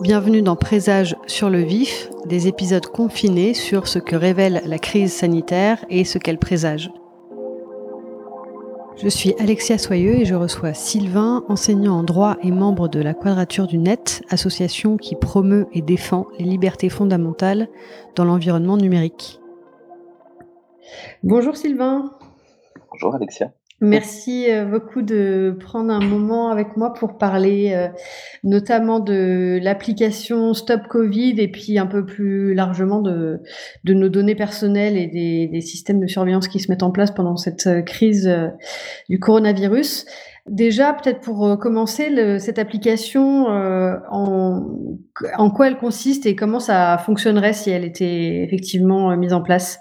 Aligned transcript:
Bienvenue 0.00 0.42
dans 0.42 0.56
Présage 0.56 1.16
sur 1.26 1.50
le 1.50 1.58
vif, 1.58 2.08
des 2.24 2.48
épisodes 2.48 2.86
confinés 2.86 3.52
sur 3.52 3.88
ce 3.88 3.98
que 3.98 4.16
révèle 4.16 4.62
la 4.64 4.78
crise 4.78 5.12
sanitaire 5.12 5.84
et 5.90 6.04
ce 6.04 6.18
qu'elle 6.18 6.38
présage. 6.38 6.90
Je 8.96 9.08
suis 9.08 9.34
Alexia 9.38 9.76
Soyeux 9.76 10.14
et 10.14 10.24
je 10.24 10.34
reçois 10.34 10.72
Sylvain, 10.72 11.44
enseignant 11.48 11.98
en 11.98 12.02
droit 12.04 12.36
et 12.42 12.50
membre 12.50 12.88
de 12.88 13.00
la 13.00 13.12
Quadrature 13.12 13.66
du 13.66 13.78
Net, 13.78 14.22
association 14.30 14.96
qui 14.96 15.14
promeut 15.14 15.66
et 15.72 15.82
défend 15.82 16.26
les 16.38 16.44
libertés 16.44 16.88
fondamentales 16.88 17.68
dans 18.16 18.24
l'environnement 18.24 18.76
numérique. 18.76 19.40
Bonjour 21.22 21.56
Sylvain. 21.56 22.12
Bonjour 22.90 23.14
Alexia. 23.14 23.52
Merci 23.80 24.50
euh, 24.50 24.64
beaucoup 24.64 25.02
de 25.02 25.56
prendre 25.60 25.92
un 25.92 26.00
moment 26.00 26.50
avec 26.50 26.76
moi 26.76 26.92
pour 26.92 27.16
parler 27.16 27.70
euh, 27.74 27.86
notamment 28.42 28.98
de 28.98 29.60
l'application 29.62 30.52
Stop 30.52 30.88
Covid 30.88 31.40
et 31.40 31.46
puis 31.46 31.78
un 31.78 31.86
peu 31.86 32.04
plus 32.04 32.54
largement 32.54 33.00
de, 33.00 33.40
de 33.84 33.94
nos 33.94 34.08
données 34.08 34.34
personnelles 34.34 34.96
et 34.96 35.06
des, 35.06 35.46
des, 35.46 35.60
systèmes 35.60 36.00
de 36.00 36.08
surveillance 36.08 36.48
qui 36.48 36.58
se 36.58 36.72
mettent 36.72 36.82
en 36.82 36.90
place 36.90 37.12
pendant 37.12 37.36
cette 37.36 37.68
euh, 37.68 37.82
crise 37.82 38.28
du 39.08 39.20
coronavirus. 39.20 40.06
Déjà, 40.48 40.92
peut-être 40.92 41.20
pour 41.20 41.56
commencer, 41.60 42.10
le, 42.10 42.40
cette 42.40 42.58
application, 42.58 43.46
en, 43.48 44.66
en 45.36 45.50
quoi 45.50 45.68
elle 45.68 45.76
consiste 45.76 46.24
et 46.24 46.34
comment 46.34 46.58
ça 46.58 46.96
fonctionnerait 47.04 47.52
si 47.52 47.68
elle 47.68 47.84
était 47.84 48.44
effectivement 48.44 49.14
mise 49.14 49.34
en 49.34 49.42
place? 49.42 49.78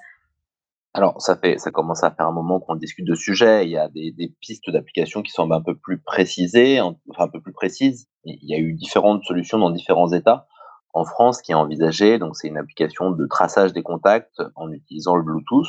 Alors, 0.98 1.22
ça 1.22 1.36
fait, 1.36 1.60
ça 1.60 1.70
commence 1.70 2.04
à 2.04 2.10
faire 2.10 2.26
un 2.26 2.32
moment 2.32 2.60
qu'on 2.60 2.74
discute 2.74 3.06
de 3.06 3.14
sujet. 3.14 3.66
Il 3.66 3.70
y 3.70 3.78
a 3.78 3.88
des, 3.88 4.34
pistes 4.42 4.68
d'application 4.72 5.22
qui 5.22 5.32
sont 5.32 5.52
un 5.52 5.62
peu 5.62 5.76
plus 5.76 6.02
enfin 6.08 7.26
un 7.26 7.28
peu 7.28 7.40
plus 7.40 7.54
précises. 7.54 8.08
Il 8.24 8.50
y 8.50 8.56
a 8.56 8.58
eu 8.58 8.74
différentes 8.74 9.24
solutions 9.24 9.60
dans 9.60 9.70
différents 9.70 10.12
États. 10.12 10.48
En 10.96 11.06
France, 11.06 11.44
qui 11.44 11.52
est 11.52 11.56
envisagée, 11.56 12.18
donc 12.18 12.36
c'est 12.36 12.48
une 12.48 12.58
application 12.58 13.12
de 13.12 13.28
traçage 13.28 13.74
des 13.74 13.84
contacts 13.84 14.42
en 14.56 14.72
utilisant 14.72 15.16
le 15.16 15.22
Bluetooth. 15.22 15.68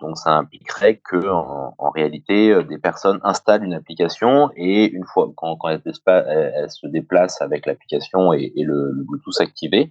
Donc, 0.00 0.16
ça 0.16 0.30
impliquerait 0.30 1.00
que, 1.04 1.28
en, 1.28 1.90
réalité, 1.90 2.52
euh, 2.52 2.62
des 2.62 2.78
personnes 2.78 3.18
installent 3.24 3.64
une 3.64 3.74
application 3.74 4.50
et 4.54 4.88
une 4.92 5.04
fois 5.04 5.32
quand, 5.36 5.58
se 5.82 6.86
déplacent 6.86 7.42
avec 7.42 7.66
l'application 7.66 8.32
et, 8.32 8.52
le, 8.58 8.92
le 8.92 9.02
Bluetooth 9.02 9.40
activé, 9.40 9.90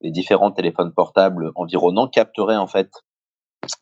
les 0.00 0.10
différents 0.10 0.50
téléphones 0.50 0.92
portables 0.92 1.52
environnants 1.54 2.08
capteraient 2.08 2.56
en 2.56 2.66
fait 2.66 2.90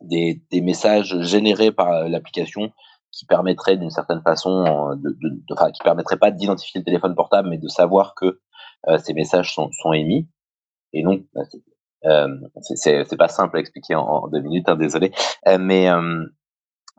des, 0.01 0.61
messages 0.61 1.21
générés 1.21 1.73
par 1.73 1.89
euh, 1.93 2.09
l'application 2.09 2.73
qui 3.11 3.25
permettraient 3.27 3.77
d'une 3.77 3.91
certaine 3.91 4.23
façon, 4.23 4.65
euh, 4.67 4.97
de, 4.97 5.17
de, 5.21 5.43
enfin, 5.53 5.71
qui 5.71 5.83
permettraient 5.83 6.19
pas 6.19 6.31
d'identifier 6.31 6.81
le 6.81 6.85
téléphone 6.85 7.15
portable, 7.15 7.49
mais 7.49 7.59
de 7.59 7.69
savoir 7.69 8.15
que 8.15 8.41
euh, 8.89 8.99
ces 8.99 9.15
messages 9.15 9.55
sont, 9.55 9.71
sont, 9.73 9.93
émis. 9.93 10.29
Et 10.93 11.03
donc, 11.03 11.25
bah, 11.35 11.43
c'est 12.61 13.17
pas 13.19 13.29
simple 13.29 13.57
à 13.57 13.61
expliquer 13.61 13.95
en, 13.95 14.29
deux 14.29 14.41
minutes, 14.41 14.69
hein, 14.69 14.77
désolé. 14.77 15.13
Mais, 15.59 15.89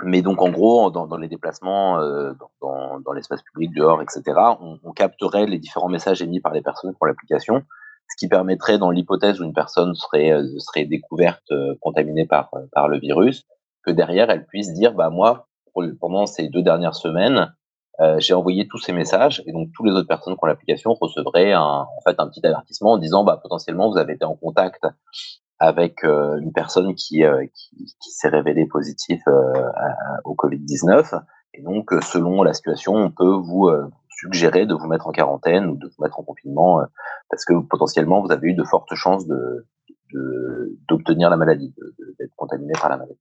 mais 0.03 0.21
donc, 0.21 0.41
en 0.41 0.49
gros, 0.51 0.91
dans, 0.91 1.17
les 1.17 1.27
déplacements, 1.27 1.97
dans, 2.61 3.13
l'espace 3.13 3.41
public, 3.41 3.73
dehors, 3.73 4.01
etc., 4.01 4.21
on, 4.83 4.91
capterait 4.91 5.47
les 5.47 5.57
différents 5.57 5.89
messages 5.89 6.21
émis 6.21 6.41
par 6.41 6.53
les 6.53 6.61
personnes 6.61 6.93
pour 6.95 7.07
l'application 7.07 7.63
ce 8.09 8.15
qui 8.17 8.27
permettrait, 8.27 8.77
dans 8.77 8.89
l'hypothèse 8.91 9.39
où 9.39 9.43
une 9.43 9.53
personne 9.53 9.93
serait, 9.93 10.31
euh, 10.31 10.59
serait 10.59 10.85
découverte 10.85 11.51
euh, 11.51 11.75
contaminée 11.79 12.25
par, 12.25 12.49
euh, 12.55 12.65
par 12.71 12.87
le 12.87 12.99
virus, 12.99 13.45
que 13.83 13.91
derrière, 13.91 14.29
elle 14.29 14.45
puisse 14.45 14.73
dire, 14.73 14.93
bah, 14.93 15.09
moi, 15.09 15.47
pendant 16.01 16.25
ces 16.25 16.49
deux 16.49 16.61
dernières 16.61 16.95
semaines, 16.95 17.53
j'ai 18.17 18.33
envoyé 18.33 18.65
tous 18.65 18.77
ces 18.77 18.93
messages 18.93 19.43
et 19.45 19.51
donc 19.51 19.69
toutes 19.75 19.85
les 19.85 19.91
autres 19.91 20.07
personnes 20.07 20.33
qui 20.33 20.39
ont 20.41 20.47
l'application 20.47 20.93
recevraient 20.93 21.51
un, 21.51 21.61
en 21.61 22.01
fait 22.05 22.15
un 22.17 22.29
petit 22.29 22.45
avertissement 22.45 22.93
en 22.93 22.97
disant 22.97 23.25
bah 23.25 23.37
potentiellement 23.41 23.91
vous 23.91 23.97
avez 23.97 24.13
été 24.13 24.23
en 24.23 24.35
contact 24.35 24.87
avec 25.59 26.03
une 26.03 26.53
personne 26.53 26.95
qui, 26.95 27.23
qui, 27.53 27.95
qui 28.01 28.11
s'est 28.11 28.29
révélée 28.29 28.65
positive 28.67 29.21
au 30.23 30.33
Covid-19 30.33 31.21
et 31.55 31.61
donc 31.61 31.91
selon 32.01 32.41
la 32.41 32.53
situation 32.53 32.93
on 32.93 33.11
peut 33.11 33.35
vous 33.35 33.69
suggérer 34.19 34.65
de 34.65 34.73
vous 34.73 34.87
mettre 34.87 35.07
en 35.07 35.11
quarantaine 35.11 35.65
ou 35.67 35.75
de 35.75 35.87
vous 35.87 36.03
mettre 36.03 36.19
en 36.19 36.23
confinement 36.23 36.81
euh, 36.81 36.85
parce 37.29 37.45
que 37.45 37.53
potentiellement 37.61 38.21
vous 38.21 38.31
avez 38.31 38.49
eu 38.49 38.53
de 38.53 38.63
fortes 38.63 38.93
chances 38.95 39.25
de 39.27 39.65
d'obtenir 40.87 41.29
la 41.29 41.37
maladie, 41.37 41.71
d'être 42.19 42.33
contaminé 42.35 42.73
par 42.81 42.89
la 42.89 42.97
maladie. 42.97 43.19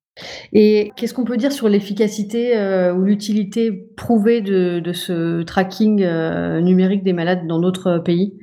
Et 0.53 0.93
qu'est-ce 0.97 1.13
qu'on 1.13 1.25
peut 1.25 1.37
dire 1.37 1.53
sur 1.53 1.69
l'efficacité 1.69 2.57
euh, 2.57 2.95
ou 2.95 3.03
l'utilité 3.03 3.73
prouvée 3.97 4.41
de, 4.41 4.81
de, 4.81 4.93
ce 4.95 5.43
tracking 5.43 6.03
euh, 6.03 6.61
numérique 6.61 7.05
des 7.05 7.13
malades 7.13 7.47
dans 7.47 7.61
d'autres 7.61 7.99
pays? 7.99 8.39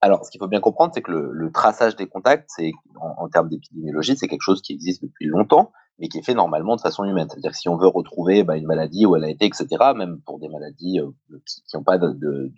Alors, 0.00 0.24
ce 0.24 0.30
qu'il 0.30 0.38
faut 0.38 0.48
bien 0.48 0.60
comprendre, 0.60 0.92
c'est 0.94 1.02
que 1.02 1.12
le, 1.12 1.30
le, 1.30 1.52
traçage 1.52 1.94
des 1.94 2.06
contacts, 2.06 2.48
c'est 2.48 2.72
en, 2.98 3.24
en, 3.24 3.28
termes 3.28 3.50
d'épidémiologie, 3.50 4.16
c'est 4.16 4.28
quelque 4.28 4.40
chose 4.40 4.62
qui 4.62 4.72
existe 4.72 5.02
depuis 5.02 5.26
longtemps, 5.26 5.72
mais 6.00 6.08
qui 6.08 6.18
est 6.18 6.22
fait 6.22 6.34
normalement 6.34 6.76
de 6.76 6.80
façon 6.80 7.04
humaine. 7.04 7.28
C'est-à-dire 7.28 7.54
si 7.54 7.68
on 7.68 7.76
veut 7.76 7.86
retrouver 7.86 8.42
bah, 8.42 8.56
une 8.56 8.66
maladie 8.66 9.04
où 9.04 9.14
elle 9.16 9.24
a 9.24 9.28
été, 9.28 9.44
etc., 9.44 9.66
même 9.94 10.20
pour 10.22 10.38
des 10.38 10.48
maladies 10.48 10.98
euh, 10.98 11.10
qui 11.46 11.76
n'ont 11.76 11.82
pas 11.82 11.98
de, 11.98 12.50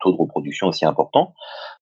taux 0.00 0.12
de 0.12 0.16
reproduction 0.16 0.68
aussi 0.68 0.84
important, 0.84 1.34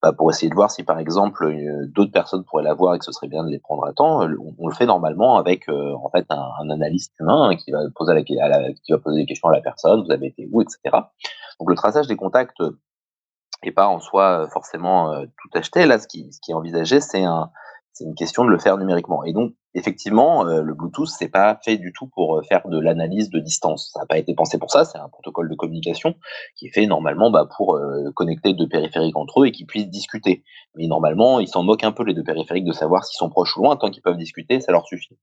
bah, 0.02 0.12
pour 0.12 0.30
essayer 0.30 0.48
de 0.48 0.54
voir 0.54 0.70
si 0.70 0.82
par 0.82 0.98
exemple 0.98 1.54
d'autres 1.94 2.12
personnes 2.12 2.44
pourraient 2.44 2.62
l'avoir 2.62 2.94
et 2.94 2.98
que 2.98 3.04
ce 3.04 3.12
serait 3.12 3.28
bien 3.28 3.44
de 3.44 3.50
les 3.50 3.58
prendre 3.58 3.84
à 3.84 3.92
temps, 3.92 4.22
euh, 4.22 4.34
on, 4.58 4.66
le 4.66 4.74
fait 4.74 4.86
normalement 4.86 5.36
avec 5.36 5.68
euh, 5.68 5.94
en 6.02 6.08
fait 6.08 6.26
un, 6.30 6.70
analyste 6.70 7.12
humain 7.20 7.50
hein, 7.50 7.56
qui 7.56 7.70
va 7.70 7.80
poser 7.94 8.14
des 8.14 9.26
questions 9.26 9.48
à 9.48 9.52
la 9.52 9.60
personne, 9.60 10.04
vous 10.04 10.10
avez 10.10 10.28
été 10.28 10.48
où, 10.50 10.62
etc. 10.62 10.78
Donc 11.60 11.68
le 11.68 11.74
traçage 11.76 12.06
des 12.06 12.16
contacts 12.16 12.62
n'est 13.62 13.72
pas 13.72 13.88
en 13.88 14.00
soi 14.00 14.48
forcément 14.50 15.24
tout 15.24 15.48
acheté. 15.54 15.86
Là, 15.86 15.98
ce 15.98 16.08
qui 16.08 16.28
est 16.48 16.54
envisagé, 16.54 17.00
c'est 17.00 17.24
un 17.24 17.50
c'est 17.94 18.04
une 18.04 18.16
question 18.16 18.44
de 18.44 18.50
le 18.50 18.58
faire 18.58 18.76
numériquement. 18.76 19.22
Et 19.22 19.32
donc, 19.32 19.52
effectivement, 19.72 20.44
euh, 20.46 20.62
le 20.62 20.74
Bluetooth, 20.74 21.06
c'est 21.06 21.28
pas 21.28 21.60
fait 21.64 21.76
du 21.76 21.92
tout 21.92 22.08
pour 22.08 22.36
euh, 22.36 22.42
faire 22.42 22.66
de 22.68 22.78
l'analyse 22.80 23.30
de 23.30 23.38
distance. 23.38 23.92
Ça 23.92 24.00
n'a 24.00 24.06
pas 24.06 24.18
été 24.18 24.34
pensé 24.34 24.58
pour 24.58 24.72
ça. 24.72 24.84
C'est 24.84 24.98
un 24.98 25.08
protocole 25.08 25.48
de 25.48 25.54
communication 25.54 26.16
qui 26.56 26.66
est 26.66 26.70
fait 26.70 26.86
normalement 26.86 27.30
bah, 27.30 27.48
pour 27.56 27.76
euh, 27.76 28.10
connecter 28.16 28.52
deux 28.52 28.68
périphériques 28.68 29.16
entre 29.16 29.42
eux 29.42 29.46
et 29.46 29.52
qu'ils 29.52 29.66
puissent 29.66 29.88
discuter. 29.88 30.42
Mais 30.74 30.88
normalement, 30.88 31.38
ils 31.38 31.46
s'en 31.46 31.62
moquent 31.62 31.84
un 31.84 31.92
peu 31.92 32.02
les 32.02 32.14
deux 32.14 32.24
périphériques 32.24 32.64
de 32.64 32.72
savoir 32.72 33.04
s'ils 33.04 33.16
sont 33.16 33.30
proches 33.30 33.56
ou 33.56 33.62
loin. 33.62 33.76
Tant 33.76 33.90
qu'ils 33.90 34.02
peuvent 34.02 34.18
discuter, 34.18 34.60
ça 34.60 34.72
leur 34.72 34.86
suffit. 34.86 35.16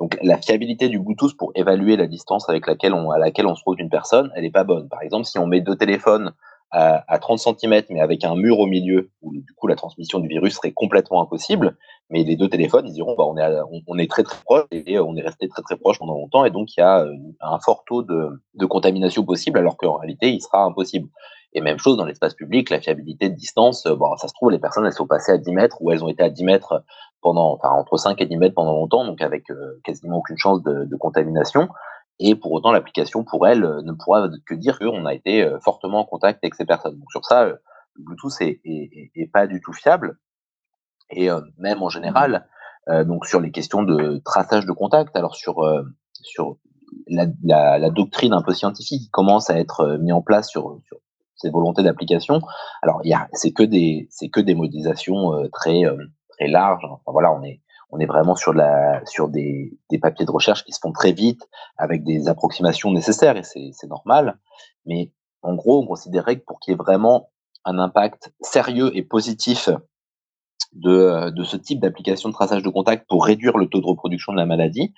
Donc, 0.00 0.18
la 0.20 0.36
fiabilité 0.38 0.88
du 0.88 0.98
Bluetooth 0.98 1.36
pour 1.36 1.52
évaluer 1.54 1.96
la 1.96 2.08
distance 2.08 2.48
avec 2.48 2.66
laquelle 2.66 2.94
on, 2.94 3.12
à 3.12 3.18
laquelle 3.18 3.46
on 3.46 3.54
se 3.54 3.62
trouve 3.62 3.78
une 3.78 3.90
personne, 3.90 4.32
elle 4.34 4.42
n'est 4.42 4.50
pas 4.50 4.64
bonne. 4.64 4.88
Par 4.88 5.02
exemple, 5.02 5.26
si 5.26 5.38
on 5.38 5.46
met 5.46 5.60
deux 5.60 5.76
téléphones 5.76 6.32
à, 6.70 7.04
à 7.12 7.18
30 7.18 7.38
cm, 7.38 7.82
mais 7.90 8.00
avec 8.00 8.24
un 8.24 8.34
mur 8.34 8.58
au 8.58 8.66
milieu, 8.66 9.10
où 9.22 9.32
du 9.32 9.52
coup 9.54 9.66
la 9.66 9.76
transmission 9.76 10.18
du 10.20 10.28
virus 10.28 10.54
serait 10.54 10.72
complètement 10.72 11.22
impossible, 11.22 11.76
mais 12.10 12.24
les 12.24 12.36
deux 12.36 12.48
téléphones, 12.48 12.86
ils 12.86 12.92
diront, 12.92 13.14
bah, 13.16 13.24
on, 13.86 13.98
est 13.98 14.10
très 14.10 14.22
très 14.22 14.40
proche 14.44 14.64
et 14.70 14.98
on 14.98 15.16
est 15.16 15.22
resté 15.22 15.48
très 15.48 15.62
très 15.62 15.76
proche 15.76 15.98
pendant 15.98 16.14
longtemps, 16.14 16.44
et 16.44 16.50
donc 16.50 16.76
il 16.76 16.80
y 16.80 16.82
a 16.82 17.06
un 17.40 17.58
fort 17.60 17.84
taux 17.86 18.02
de, 18.02 18.66
contamination 18.66 19.24
possible, 19.24 19.58
alors 19.58 19.76
qu'en 19.76 19.96
réalité, 19.96 20.30
il 20.30 20.40
sera 20.40 20.64
impossible. 20.64 21.08
Et 21.52 21.60
même 21.60 21.78
chose 21.78 21.96
dans 21.96 22.04
l'espace 22.04 22.34
public, 22.34 22.70
la 22.70 22.80
fiabilité 22.80 23.28
de 23.28 23.34
distance, 23.34 23.84
bon, 23.84 24.16
ça 24.16 24.28
se 24.28 24.34
trouve, 24.34 24.52
les 24.52 24.60
personnes, 24.60 24.86
elles 24.86 24.92
sont 24.92 25.08
passées 25.08 25.32
à 25.32 25.38
10 25.38 25.50
mètres 25.50 25.78
ou 25.80 25.90
elles 25.90 26.04
ont 26.04 26.08
été 26.08 26.22
à 26.22 26.30
10 26.30 26.44
mètres 26.44 26.84
pendant, 27.22 27.54
enfin, 27.54 27.70
entre 27.70 27.96
5 27.96 28.20
et 28.20 28.26
10 28.26 28.36
mètres 28.36 28.54
pendant 28.54 28.74
longtemps, 28.74 29.04
donc 29.04 29.20
avec 29.20 29.50
euh, 29.50 29.80
quasiment 29.82 30.18
aucune 30.18 30.38
chance 30.38 30.62
de 30.62 30.96
contamination. 30.96 31.68
Et 32.22 32.34
pour 32.34 32.52
autant, 32.52 32.70
l'application, 32.70 33.24
pour 33.24 33.46
elle, 33.48 33.64
euh, 33.64 33.82
ne 33.82 33.92
pourra 33.92 34.28
que 34.46 34.54
dire 34.54 34.78
qu'on 34.78 35.06
a 35.06 35.14
été 35.14 35.42
euh, 35.42 35.58
fortement 35.60 36.00
en 36.00 36.04
contact 36.04 36.44
avec 36.44 36.54
ces 36.54 36.66
personnes. 36.66 36.98
Donc 36.98 37.10
sur 37.10 37.24
ça, 37.24 37.44
euh, 37.44 37.56
Bluetooth 37.98 38.40
est, 38.42 38.60
est, 38.64 39.32
pas 39.32 39.46
du 39.46 39.60
tout 39.60 39.72
fiable. 39.72 40.18
Et 41.10 41.28
même 41.58 41.82
en 41.82 41.88
général, 41.88 42.46
donc 42.88 43.26
sur 43.26 43.40
les 43.40 43.50
questions 43.50 43.82
de 43.82 44.22
traçage 44.24 44.64
de 44.64 44.70
contact, 44.70 45.14
alors 45.16 45.34
sur 45.34 45.56
sur 46.12 46.56
la, 47.08 47.90
doctrine 47.90 48.32
un 48.32 48.42
peu 48.42 48.54
scientifique 48.54 49.02
qui 49.02 49.10
commence 49.10 49.50
à 49.50 49.58
être 49.58 49.98
mis 50.00 50.12
en 50.12 50.22
place 50.22 50.48
sur, 50.48 50.78
sur 50.86 50.98
ces 51.34 51.50
volontés 51.50 51.82
d'application. 51.82 52.40
Alors 52.80 53.02
c'est 53.32 53.52
que 53.52 53.64
des 53.64 54.06
c'est 54.08 54.28
que 54.28 54.38
des 54.38 54.54
modélisations 54.54 55.32
très 55.52 55.82
très 56.28 56.46
larges. 56.46 56.84
Enfin, 56.84 57.10
voilà, 57.10 57.32
on 57.32 57.42
est 57.42 57.60
on 57.92 57.98
est 57.98 58.06
vraiment 58.06 58.36
sur, 58.36 58.54
des, 59.28 59.78
papiers 60.00 60.24
de 60.24 60.30
recherche 60.30 60.64
qui 60.64 60.72
se 60.72 60.80
font 60.80 60.92
très 60.92 61.12
vite, 61.12 61.48
avec 61.76 62.04
des 62.04 62.28
approximations 62.28 62.92
nécessaires, 62.92 63.36
et 63.36 63.42
c'est 63.42 63.88
normal. 63.88 64.38
Mais 64.86 65.12
en 65.42 65.54
gros, 65.54 65.82
on 65.82 65.86
considérait 65.86 66.38
que 66.38 66.44
pour 66.44 66.60
qu'il 66.60 66.72
y 66.72 66.74
ait 66.74 66.78
vraiment 66.78 67.30
un 67.64 67.78
impact 67.78 68.32
sérieux 68.40 68.90
et 68.96 69.02
positif 69.02 69.68
de, 70.72 71.30
de 71.30 71.44
ce 71.44 71.56
type 71.56 71.80
d'application 71.80 72.28
de 72.28 72.34
traçage 72.34 72.62
de 72.62 72.68
contact 72.68 73.06
pour 73.08 73.24
réduire 73.24 73.58
le 73.58 73.66
taux 73.66 73.80
de 73.80 73.86
reproduction 73.86 74.32
de 74.32 74.38
la 74.38 74.46
maladie, 74.46 74.94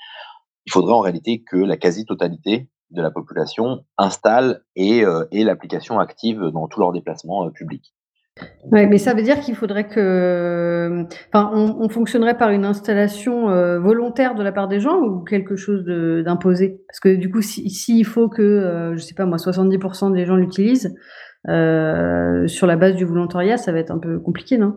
il 0.66 0.72
faudrait 0.72 0.92
en 0.92 1.00
réalité 1.00 1.42
que 1.42 1.56
la 1.56 1.76
quasi-totalité 1.76 2.68
de 2.90 3.02
la 3.02 3.10
population 3.10 3.84
installe 3.96 4.64
et, 4.76 5.04
euh, 5.04 5.24
l'application 5.32 5.98
active 5.98 6.40
dans 6.52 6.68
tous 6.68 6.80
leurs 6.80 6.92
déplacements 6.92 7.46
euh, 7.46 7.50
publics. 7.50 7.94
Ouais, 8.70 8.86
mais 8.86 8.98
ça 8.98 9.12
veut 9.12 9.22
dire 9.22 9.40
qu'il 9.40 9.56
faudrait 9.56 9.88
que, 9.88 11.04
enfin, 11.32 11.50
on, 11.52 11.76
on, 11.80 11.88
fonctionnerait 11.88 12.36
par 12.36 12.50
une 12.50 12.64
installation 12.64 13.50
euh, 13.50 13.78
volontaire 13.80 14.34
de 14.34 14.42
la 14.42 14.52
part 14.52 14.68
des 14.68 14.80
gens 14.80 14.98
ou 14.98 15.24
quelque 15.24 15.56
chose 15.56 15.84
d'imposé? 16.24 16.80
Parce 16.86 17.00
que 17.00 17.14
du 17.14 17.30
coup, 17.30 17.42
s'il 17.42 17.70
si, 17.70 18.04
faut 18.04 18.28
que, 18.28 18.42
euh, 18.42 18.96
je 18.96 19.02
sais 19.02 19.14
pas 19.14 19.26
moi, 19.26 19.36
70% 19.36 20.12
des 20.12 20.24
gens 20.24 20.36
l'utilisent 20.36 20.94
euh, 21.48 22.46
sur 22.46 22.66
la 22.66 22.76
base 22.76 22.94
du 22.94 23.04
volontariat, 23.04 23.56
ça 23.56 23.72
va 23.72 23.78
être 23.78 23.90
un 23.90 23.98
peu 23.98 24.20
compliqué, 24.20 24.58
non? 24.58 24.76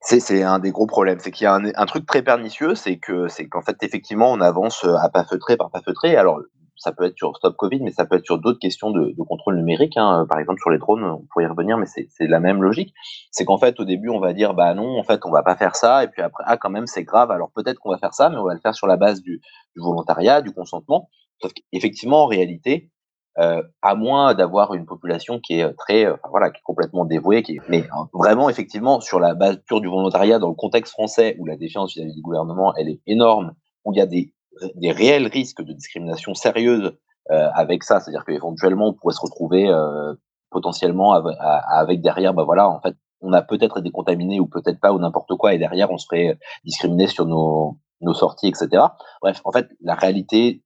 C'est 0.00 0.42
un 0.42 0.58
des 0.58 0.72
gros 0.72 0.86
problèmes, 0.86 1.18
c'est 1.20 1.30
qu'il 1.30 1.44
y 1.44 1.46
a 1.46 1.54
un, 1.54 1.86
truc 1.86 2.06
très 2.06 2.22
pernicieux, 2.22 2.74
c'est 2.74 2.96
que 2.96 3.28
c'est 3.28 3.46
qu'en 3.46 3.62
fait 3.62 3.76
effectivement 3.82 4.32
on 4.32 4.40
avance 4.40 4.84
à 4.84 5.08
pas 5.10 5.22
feutré 5.22 5.56
par 5.56 5.70
pas 5.70 5.80
feutré. 5.80 6.16
Alors 6.16 6.40
ça 6.82 6.90
peut 6.90 7.04
être 7.04 7.16
sur 7.16 7.36
Stop 7.36 7.56
Covid, 7.56 7.80
mais 7.80 7.92
ça 7.92 8.04
peut 8.04 8.16
être 8.16 8.24
sur 8.24 8.38
d'autres 8.38 8.58
questions 8.58 8.90
de, 8.90 9.14
contrôle 9.22 9.56
numérique. 9.56 9.96
Hein. 9.96 10.26
Par 10.28 10.40
exemple, 10.40 10.60
sur 10.60 10.70
les 10.70 10.78
drones, 10.78 11.04
on 11.04 11.24
pourrait 11.30 11.44
y 11.44 11.46
revenir, 11.46 11.78
mais 11.78 11.86
c'est 11.86 12.08
la 12.26 12.40
même 12.40 12.60
logique. 12.60 12.92
C'est 13.30 13.44
qu'en 13.44 13.58
fait, 13.58 13.78
au 13.78 13.84
début, 13.84 14.08
on 14.08 14.18
va 14.18 14.32
dire, 14.32 14.52
bah 14.54 14.74
non, 14.74 14.98
en 14.98 15.04
fait, 15.04 15.20
on 15.24 15.30
va 15.30 15.44
pas 15.44 15.54
faire 15.54 15.76
ça, 15.76 16.02
et 16.02 16.08
puis 16.08 16.22
après, 16.22 16.42
ah, 16.46 16.56
quand 16.56 16.70
même, 16.70 16.88
c'est 16.88 17.04
grave. 17.04 17.30
Alors 17.30 17.50
peut-être 17.54 17.78
qu'on 17.78 17.90
va 17.90 17.98
faire 17.98 18.14
ça, 18.14 18.30
mais 18.30 18.36
on 18.36 18.44
va 18.44 18.54
le 18.54 18.60
faire 18.60 18.74
sur 18.74 18.88
la 18.88 18.96
base 18.96 19.22
du, 19.22 19.40
volontariat, 19.76 20.42
du 20.42 20.52
consentement. 20.52 21.08
Sauf 21.40 21.52
qu'effectivement, 21.52 22.24
en 22.24 22.26
réalité, 22.26 22.90
euh, 23.38 23.62
à 23.80 23.94
moins 23.94 24.34
d'avoir 24.34 24.74
une 24.74 24.84
population 24.84 25.38
qui 25.38 25.60
est 25.60 25.72
très, 25.74 26.04
euh, 26.04 26.16
voilà, 26.30 26.50
qui 26.50 26.58
est 26.58 26.64
complètement 26.64 27.04
dévouée, 27.04 27.44
qui 27.44 27.52
est, 27.52 27.60
mais 27.68 27.86
hein, 27.96 28.08
vraiment, 28.12 28.50
effectivement, 28.50 29.00
sur 29.00 29.20
la 29.20 29.34
base 29.34 29.58
pure 29.66 29.80
du 29.80 29.88
volontariat, 29.88 30.40
dans 30.40 30.48
le 30.48 30.54
contexte 30.54 30.92
français 30.92 31.36
où 31.38 31.46
la 31.46 31.56
défiance 31.56 31.94
vis-à-vis 31.94 32.10
-vis 32.10 32.14
du 32.16 32.22
gouvernement, 32.22 32.74
elle 32.76 32.88
est 32.88 33.00
énorme, 33.06 33.54
où 33.84 33.92
il 33.92 33.98
y 33.98 34.02
a 34.02 34.06
des 34.06 34.32
des 34.74 34.92
réels 34.92 35.26
risques 35.26 35.62
de 35.62 35.72
discrimination 35.72 36.34
sérieuse 36.34 36.96
euh, 37.30 37.48
avec 37.54 37.84
ça. 37.84 38.00
C'est-à-dire 38.00 38.24
qu'éventuellement, 38.24 38.88
on 38.88 38.92
pourrait 38.92 39.14
se 39.14 39.20
retrouver 39.20 39.68
euh, 39.68 40.14
potentiellement 40.50 41.12
avec, 41.12 42.02
derrière, 42.02 42.34
bah 42.34 42.44
voilà, 42.44 42.68
en 42.68 42.80
fait, 42.80 42.94
on 43.20 43.32
a 43.32 43.42
peut-être 43.42 43.78
été 43.78 43.90
contaminé 43.90 44.40
ou 44.40 44.46
peut-être 44.46 44.80
pas 44.80 44.92
ou 44.92 44.98
n'importe 44.98 45.34
quoi, 45.36 45.54
et 45.54 45.58
derrière, 45.58 45.90
on 45.90 45.98
serait 45.98 46.38
discriminé 46.64 47.06
sur 47.06 47.24
nos, 47.24 47.78
nos 48.00 48.12
sorties, 48.12 48.48
etc. 48.48 48.84
Bref, 49.22 49.40
en 49.44 49.52
fait, 49.52 49.68
la 49.80 49.94
réalité 49.94 50.62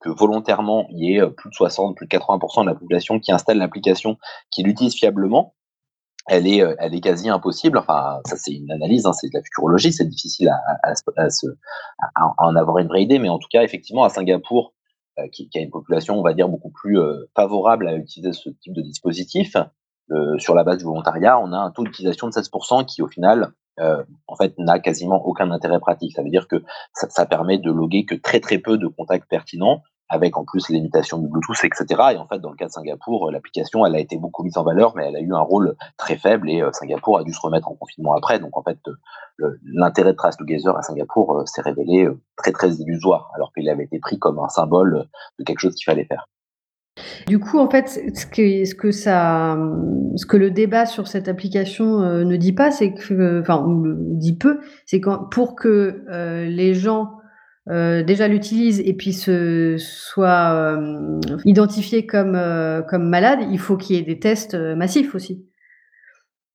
que 0.00 0.10
volontairement, 0.10 0.86
il 0.90 1.04
y 1.04 1.16
ait 1.16 1.30
plus 1.30 1.50
de 1.50 1.54
60, 1.54 1.96
plus 1.96 2.06
de 2.06 2.10
80% 2.10 2.62
de 2.62 2.66
la 2.66 2.74
population 2.74 3.20
qui 3.20 3.32
installe 3.32 3.58
l'application, 3.58 4.18
qui 4.50 4.62
l'utilise 4.62 4.94
fiablement, 4.94 5.54
elle 6.30 6.46
est, 6.46 6.62
euh, 6.62 6.74
elle 6.78 6.94
est 6.94 7.00
quasi 7.00 7.28
impossible. 7.28 7.76
Enfin, 7.76 8.20
ça 8.24 8.36
c'est 8.36 8.52
une 8.52 8.70
analyse, 8.70 9.04
hein, 9.04 9.12
c'est 9.12 9.28
de 9.28 9.34
la 9.34 9.42
futurologie, 9.42 9.92
c'est 9.92 10.08
difficile 10.08 10.48
à, 10.48 10.94
en 12.38 12.56
avoir 12.56 12.78
une 12.78 12.86
vraie 12.86 13.02
idée, 13.02 13.18
mais 13.18 13.28
en 13.28 13.38
tout 13.38 13.48
cas, 13.50 13.62
effectivement, 13.62 14.04
à 14.04 14.08
Singapour, 14.08 14.72
euh, 15.18 15.26
qui, 15.32 15.50
a 15.56 15.58
une 15.58 15.70
population, 15.70 16.18
on 16.18 16.22
va 16.22 16.32
dire, 16.32 16.48
beaucoup 16.48 16.70
plus 16.70 17.00
euh, 17.00 17.28
favorable 17.34 17.88
à 17.88 17.96
utiliser 17.96 18.32
ce 18.32 18.48
type 18.48 18.72
de 18.72 18.82
dispositif, 18.82 19.56
sur 20.38 20.56
la 20.56 20.64
base 20.64 20.78
du 20.78 20.84
volontariat, 20.84 21.38
on 21.38 21.52
a 21.52 21.56
un 21.56 21.70
taux 21.70 21.84
d'utilisation 21.84 22.26
de 22.26 22.32
16% 22.32 22.84
qui, 22.84 23.00
au 23.00 23.06
final, 23.06 23.52
en 23.78 24.34
fait, 24.34 24.58
n'a 24.58 24.80
quasiment 24.80 25.24
aucun 25.24 25.52
intérêt 25.52 25.78
pratique. 25.78 26.16
Ça 26.16 26.24
veut 26.24 26.30
dire 26.30 26.48
que 26.48 26.64
ça, 26.94 27.08
ça 27.10 27.26
permet 27.26 27.58
de 27.58 27.70
loguer 27.70 28.04
que 28.06 28.16
très 28.16 28.40
très 28.40 28.58
peu 28.58 28.76
de 28.76 28.88
contacts 28.88 29.30
pertinents 29.30 29.84
avec 30.10 30.36
en 30.36 30.44
plus 30.44 30.68
l'imitation 30.68 31.18
du 31.18 31.28
Bluetooth, 31.28 31.64
etc. 31.64 31.86
Et 32.12 32.16
en 32.16 32.26
fait, 32.26 32.40
dans 32.40 32.50
le 32.50 32.56
cas 32.56 32.66
de 32.66 32.72
Singapour, 32.72 33.28
euh, 33.28 33.32
l'application, 33.32 33.86
elle 33.86 33.94
a 33.94 34.00
été 34.00 34.18
beaucoup 34.18 34.42
mise 34.42 34.58
en 34.58 34.64
valeur, 34.64 34.92
mais 34.96 35.06
elle 35.06 35.16
a 35.16 35.20
eu 35.20 35.32
un 35.32 35.40
rôle 35.40 35.76
très 35.96 36.16
faible 36.16 36.50
et 36.50 36.60
euh, 36.60 36.70
Singapour 36.72 37.18
a 37.18 37.24
dû 37.24 37.32
se 37.32 37.40
remettre 37.40 37.68
en 37.68 37.74
confinement 37.74 38.14
après. 38.14 38.40
Donc 38.40 38.56
en 38.58 38.62
fait, 38.62 38.78
euh, 39.40 39.58
l'intérêt 39.64 40.12
de 40.12 40.16
Trace 40.16 40.36
Together 40.36 40.76
à 40.76 40.82
Singapour 40.82 41.44
s'est 41.46 41.62
révélé 41.62 42.08
très 42.36 42.50
très 42.50 42.72
illusoire, 42.74 43.30
alors 43.34 43.52
qu'il 43.52 43.68
avait 43.68 43.84
été 43.84 44.00
pris 44.00 44.18
comme 44.18 44.40
un 44.40 44.48
symbole 44.48 45.06
de 45.38 45.44
quelque 45.44 45.60
chose 45.60 45.74
qu'il 45.76 45.84
fallait 45.84 46.04
faire. 46.04 46.26
Du 47.28 47.38
coup, 47.38 47.58
en 47.58 47.70
fait, 47.70 47.88
ce 47.88 48.26
que, 48.26 48.64
ce 48.64 48.74
que 48.74 48.90
ça, 48.90 49.56
ce 50.16 50.26
que 50.26 50.36
le 50.36 50.50
débat 50.50 50.86
sur 50.86 51.06
cette 51.06 51.28
application 51.28 52.00
ne 52.00 52.36
dit 52.36 52.52
pas, 52.52 52.70
c'est 52.70 52.92
que, 52.92 53.40
enfin, 53.40 53.64
dit 53.66 54.36
peu, 54.36 54.60
c'est 54.84 55.00
que 55.00 55.28
pour 55.30 55.54
que 55.54 56.04
les 56.46 56.74
gens 56.74 57.19
euh, 57.68 58.02
déjà 58.02 58.26
l'utilise 58.26 58.80
et 58.80 58.94
puis 58.94 59.12
se 59.12 59.76
soit 59.78 60.52
euh, 60.54 61.20
identifié 61.44 62.06
comme 62.06 62.34
euh, 62.34 62.82
comme 62.82 63.08
malade, 63.08 63.40
il 63.50 63.58
faut 63.58 63.76
qu'il 63.76 63.96
y 63.96 63.98
ait 63.98 64.02
des 64.02 64.18
tests 64.18 64.54
massifs 64.54 65.14
aussi. 65.14 65.44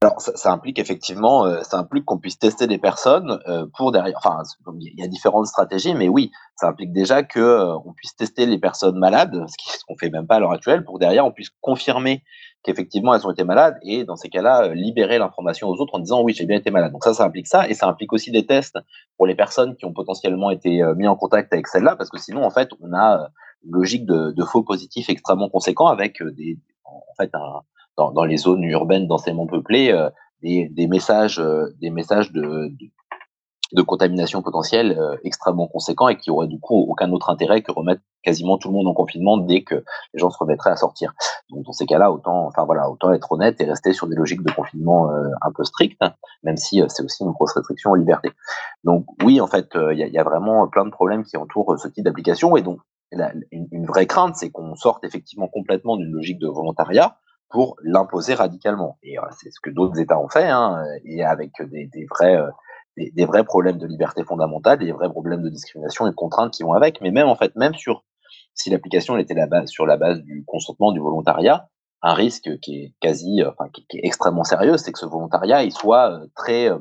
Alors 0.01 0.21
ça, 0.21 0.35
ça 0.35 0.51
implique 0.51 0.77
effectivement, 0.77 1.63
ça 1.63 1.79
implique 1.79 2.05
qu'on 2.05 2.19
puisse 2.19 2.37
tester 2.37 2.67
des 2.67 2.77
personnes 2.77 3.39
pour 3.75 3.91
derrière. 3.91 4.17
Enfin, 4.17 4.43
il 4.79 4.99
y 4.99 5.03
a 5.03 5.07
différentes 5.07 5.47
stratégies, 5.47 5.95
mais 5.95 6.09
oui, 6.09 6.31
ça 6.57 6.67
implique 6.67 6.91
déjà 6.91 7.23
que 7.23 7.75
on 7.85 7.93
puisse 7.93 8.15
tester 8.15 8.45
les 8.45 8.59
personnes 8.59 8.99
malades, 8.99 9.45
ce 9.57 9.83
qu'on 9.87 9.97
fait 9.97 10.09
même 10.09 10.27
pas 10.27 10.35
à 10.35 10.39
l'heure 10.39 10.51
actuelle, 10.51 10.83
pour 10.83 10.99
derrière 10.99 11.25
on 11.25 11.31
puisse 11.31 11.49
confirmer 11.61 12.23
qu'effectivement 12.65 13.13
elles 13.13 13.25
ont 13.25 13.31
été 13.31 13.43
malades 13.43 13.77
et 13.83 14.03
dans 14.03 14.15
ces 14.15 14.29
cas-là 14.29 14.63
euh, 14.63 14.73
libérer 14.73 15.19
l'information 15.19 15.69
aux 15.69 15.75
autres 15.75 15.95
en 15.95 15.99
disant 15.99 16.21
oui 16.23 16.33
j'ai 16.33 16.45
bien 16.45 16.57
été 16.57 16.71
malade. 16.71 16.91
Donc 16.91 17.03
ça 17.03 17.13
ça 17.13 17.23
implique 17.23 17.47
ça 17.47 17.69
et 17.69 17.73
ça 17.73 17.87
implique 17.87 18.11
aussi 18.11 18.31
des 18.31 18.45
tests 18.45 18.77
pour 19.17 19.27
les 19.27 19.35
personnes 19.35 19.75
qui 19.75 19.85
ont 19.85 19.93
potentiellement 19.93 20.49
été 20.49 20.81
euh, 20.81 20.95
mis 20.95 21.07
en 21.07 21.15
contact 21.15 21.53
avec 21.53 21.67
celle-là 21.67 21.95
parce 21.95 22.09
que 22.09 22.19
sinon 22.19 22.43
en 22.43 22.49
fait 22.49 22.69
on 22.81 22.91
a 22.93 23.21
euh, 23.21 23.27
une 23.65 23.71
logique 23.71 24.05
de, 24.05 24.31
de 24.31 24.43
faux 24.43 24.63
positifs 24.63 25.09
extrêmement 25.09 25.49
conséquent 25.49 25.87
avec 25.87 26.21
des 26.21 26.57
en 26.83 27.13
fait 27.17 27.29
un, 27.33 27.61
dans, 27.97 28.11
dans, 28.11 28.25
les 28.25 28.37
zones 28.37 28.63
urbaines 28.63 29.07
densément 29.07 29.47
peuplées 29.47 29.91
des, 30.41 30.67
des, 30.69 30.87
messages 30.87 31.41
des 31.81 31.89
messages 31.89 32.31
de, 32.31 32.41
de 32.41 32.87
de 33.73 33.81
contamination 33.81 34.41
potentielle 34.41 34.97
euh, 34.97 35.17
extrêmement 35.23 35.67
conséquent 35.67 36.07
et 36.07 36.17
qui 36.17 36.29
aurait 36.29 36.47
du 36.47 36.59
coup 36.59 36.85
aucun 36.87 37.11
autre 37.11 37.29
intérêt 37.29 37.61
que 37.61 37.71
remettre 37.71 38.01
quasiment 38.23 38.57
tout 38.57 38.69
le 38.69 38.75
monde 38.75 38.87
en 38.87 38.93
confinement 38.93 39.37
dès 39.37 39.63
que 39.63 39.75
les 40.13 40.19
gens 40.19 40.29
se 40.29 40.37
remettraient 40.37 40.71
à 40.71 40.75
sortir. 40.75 41.13
Donc 41.49 41.65
dans 41.65 41.71
ces 41.71 41.85
cas-là, 41.85 42.11
autant, 42.11 42.47
enfin 42.47 42.63
voilà, 42.63 42.89
autant 42.89 43.11
être 43.11 43.31
honnête 43.31 43.59
et 43.61 43.65
rester 43.65 43.93
sur 43.93 44.07
des 44.07 44.15
logiques 44.15 44.43
de 44.43 44.51
confinement 44.51 45.11
euh, 45.11 45.29
un 45.41 45.51
peu 45.51 45.63
strictes, 45.63 46.01
même 46.43 46.57
si 46.57 46.81
euh, 46.81 46.85
c'est 46.89 47.03
aussi 47.03 47.23
une 47.23 47.31
grosse 47.31 47.53
restriction 47.53 47.91
aux 47.91 47.95
libertés. 47.95 48.31
Donc 48.83 49.05
oui, 49.23 49.41
en 49.41 49.47
fait, 49.47 49.69
il 49.75 49.97
y, 49.99 50.09
y, 50.09 50.17
a 50.17 50.23
vraiment 50.23 50.67
plein 50.67 50.85
de 50.85 50.91
problèmes 50.91 51.23
qui 51.23 51.37
entourent 51.37 51.77
ce 51.77 51.87
type 51.87 52.03
d'application 52.03 52.55
et 52.55 52.61
donc 52.61 52.79
une, 53.51 53.85
vraie 53.85 54.07
crainte, 54.07 54.35
c'est 54.35 54.49
qu'on 54.49 54.75
sorte 54.75 55.03
effectivement 55.03 55.47
complètement 55.47 55.95
d'une 55.95 56.11
logique 56.11 56.39
de 56.39 56.47
volontariat 56.47 57.17
pour 57.49 57.77
l'imposer 57.83 58.33
radicalement. 58.33 58.97
Et 59.03 59.17
c'est 59.37 59.51
ce 59.51 59.59
que 59.61 59.69
d'autres 59.69 59.99
États 59.99 60.19
ont 60.19 60.29
fait, 60.29 60.47
hein, 60.47 60.83
et 61.03 61.23
avec 61.23 61.51
des, 61.61 62.05
vrais 62.09 62.41
des, 62.97 63.11
des, 63.11 63.25
vrais 63.25 63.43
problèmes 63.43 63.77
de 63.77 63.87
liberté 63.87 64.23
fondamentale, 64.23 64.79
des 64.79 64.91
vrais 64.91 65.09
problèmes 65.09 65.41
de 65.41 65.49
discrimination 65.49 66.07
et 66.07 66.09
de 66.09 66.15
contraintes 66.15 66.53
qui 66.53 66.63
vont 66.63 66.73
avec. 66.73 67.01
Mais 67.01 67.11
même 67.11 67.27
en 67.27 67.35
fait, 67.35 67.55
même 67.55 67.75
sur 67.75 68.03
si 68.55 68.69
l'application 68.69 69.17
était 69.17 69.35
sur 69.67 69.85
la 69.85 69.97
base 69.97 70.21
du 70.21 70.43
consentement, 70.45 70.91
du 70.91 70.99
volontariat, 70.99 71.67
un 72.01 72.13
risque 72.13 72.59
qui 72.59 72.83
est 72.83 72.93
quasi, 73.01 73.41
euh, 73.41 73.51
enfin 73.51 73.69
qui, 73.69 73.85
est 73.97 74.05
extrêmement 74.05 74.43
sérieux, 74.43 74.77
c'est 74.77 74.91
que 74.91 74.99
ce 74.99 75.05
volontariat 75.05 75.63
il 75.63 75.71
soit 75.71 76.11
euh, 76.11 76.27
très 76.35 76.69
euh, 76.69 76.79